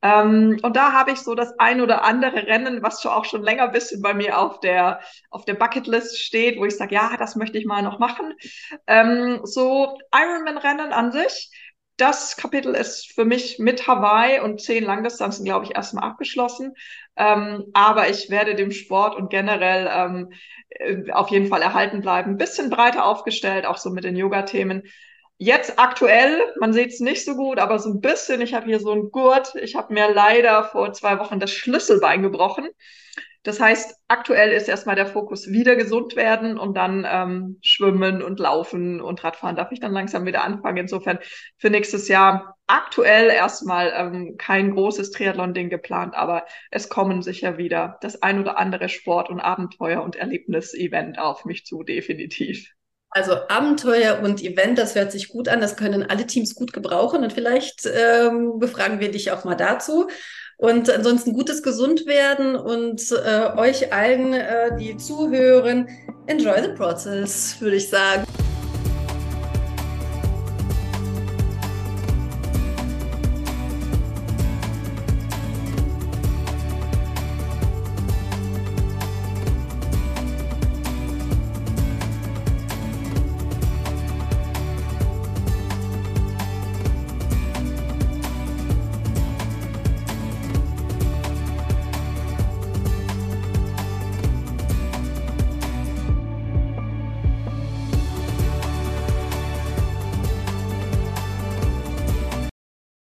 Ähm, 0.00 0.58
und 0.62 0.76
da 0.76 0.92
habe 0.92 1.10
ich 1.10 1.18
so 1.18 1.34
das 1.34 1.58
ein 1.58 1.80
oder 1.80 2.04
andere 2.04 2.46
Rennen, 2.46 2.82
was 2.82 3.02
schon 3.02 3.10
auch 3.10 3.24
schon 3.24 3.42
länger 3.42 3.64
ein 3.64 3.72
bisschen 3.72 4.00
bei 4.00 4.14
mir 4.14 4.38
auf 4.38 4.60
der, 4.60 5.00
auf 5.30 5.44
der 5.44 5.54
Bucketlist 5.54 6.20
steht, 6.20 6.58
wo 6.58 6.64
ich 6.64 6.76
sage, 6.76 6.94
ja, 6.94 7.16
das 7.18 7.34
möchte 7.34 7.58
ich 7.58 7.66
mal 7.66 7.82
noch 7.82 7.98
machen. 7.98 8.34
Ähm, 8.86 9.40
so 9.42 9.98
Ironman-Rennen 10.12 10.92
an 10.92 11.10
sich 11.10 11.50
das 11.98 12.36
Kapitel 12.36 12.74
ist 12.74 13.12
für 13.12 13.24
mich 13.24 13.58
mit 13.58 13.86
Hawaii 13.86 14.40
und 14.40 14.62
zehn 14.62 14.84
Langdistanzen, 14.84 15.44
glaube 15.44 15.66
ich, 15.66 15.74
erstmal 15.74 16.08
abgeschlossen. 16.08 16.74
Ähm, 17.16 17.66
aber 17.74 18.08
ich 18.08 18.30
werde 18.30 18.54
dem 18.54 18.70
Sport 18.70 19.16
und 19.16 19.30
generell 19.30 19.90
ähm, 19.92 20.32
äh, 20.70 21.10
auf 21.10 21.28
jeden 21.28 21.48
Fall 21.48 21.60
erhalten 21.60 22.00
bleiben. 22.00 22.32
Ein 22.32 22.36
bisschen 22.38 22.70
breiter 22.70 23.04
aufgestellt, 23.04 23.66
auch 23.66 23.78
so 23.78 23.90
mit 23.90 24.04
den 24.04 24.16
Yoga-Themen. 24.16 24.84
Jetzt 25.38 25.78
aktuell, 25.78 26.40
man 26.60 26.72
sieht 26.72 26.92
es 26.92 27.00
nicht 27.00 27.24
so 27.24 27.34
gut, 27.34 27.58
aber 27.58 27.80
so 27.80 27.90
ein 27.90 28.00
bisschen. 28.00 28.40
Ich 28.40 28.54
habe 28.54 28.66
hier 28.66 28.78
so 28.78 28.92
einen 28.92 29.10
Gurt. 29.10 29.54
Ich 29.56 29.74
habe 29.74 29.92
mir 29.92 30.12
leider 30.12 30.64
vor 30.64 30.92
zwei 30.92 31.18
Wochen 31.18 31.40
das 31.40 31.50
Schlüsselbein 31.50 32.22
gebrochen. 32.22 32.68
Das 33.48 33.60
heißt, 33.60 33.96
aktuell 34.08 34.52
ist 34.52 34.68
erstmal 34.68 34.94
der 34.94 35.06
Fokus 35.06 35.50
wieder 35.50 35.74
gesund 35.74 36.16
werden 36.16 36.58
und 36.58 36.76
dann 36.76 37.06
ähm, 37.10 37.56
schwimmen 37.62 38.22
und 38.22 38.38
laufen 38.38 39.00
und 39.00 39.24
Radfahren 39.24 39.56
darf 39.56 39.72
ich 39.72 39.80
dann 39.80 39.94
langsam 39.94 40.26
wieder 40.26 40.44
anfangen. 40.44 40.76
Insofern 40.76 41.18
für 41.56 41.70
nächstes 41.70 42.08
Jahr 42.08 42.58
aktuell 42.66 43.30
erstmal 43.30 43.90
ähm, 43.96 44.36
kein 44.36 44.74
großes 44.74 45.12
Triathlon-Ding 45.12 45.70
geplant, 45.70 46.14
aber 46.14 46.44
es 46.70 46.90
kommen 46.90 47.22
sicher 47.22 47.56
wieder 47.56 47.96
das 48.02 48.20
ein 48.20 48.38
oder 48.38 48.58
andere 48.58 48.90
Sport- 48.90 49.30
und 49.30 49.40
Abenteuer- 49.40 50.02
und 50.02 50.16
Erlebnis-Event 50.16 51.18
auf 51.18 51.46
mich 51.46 51.64
zu, 51.64 51.82
definitiv. 51.82 52.74
Also 53.08 53.32
Abenteuer 53.48 54.20
und 54.22 54.42
Event, 54.42 54.76
das 54.76 54.94
hört 54.94 55.10
sich 55.10 55.28
gut 55.28 55.48
an. 55.48 55.62
Das 55.62 55.78
können 55.78 56.02
alle 56.02 56.26
Teams 56.26 56.54
gut 56.54 56.74
gebrauchen. 56.74 57.24
Und 57.24 57.32
vielleicht 57.32 57.86
ähm, 57.86 58.58
befragen 58.58 59.00
wir 59.00 59.10
dich 59.10 59.30
auch 59.30 59.44
mal 59.44 59.54
dazu. 59.54 60.10
Und 60.60 60.90
ansonsten 60.90 61.34
gutes 61.34 61.62
Gesundwerden 61.62 62.56
und 62.56 63.00
äh, 63.12 63.56
euch 63.56 63.92
allen, 63.92 64.34
äh, 64.34 64.76
die 64.76 64.96
zuhören, 64.96 65.88
enjoy 66.26 66.60
the 66.60 66.72
process, 66.76 67.60
würde 67.60 67.76
ich 67.76 67.88
sagen. 67.88 68.24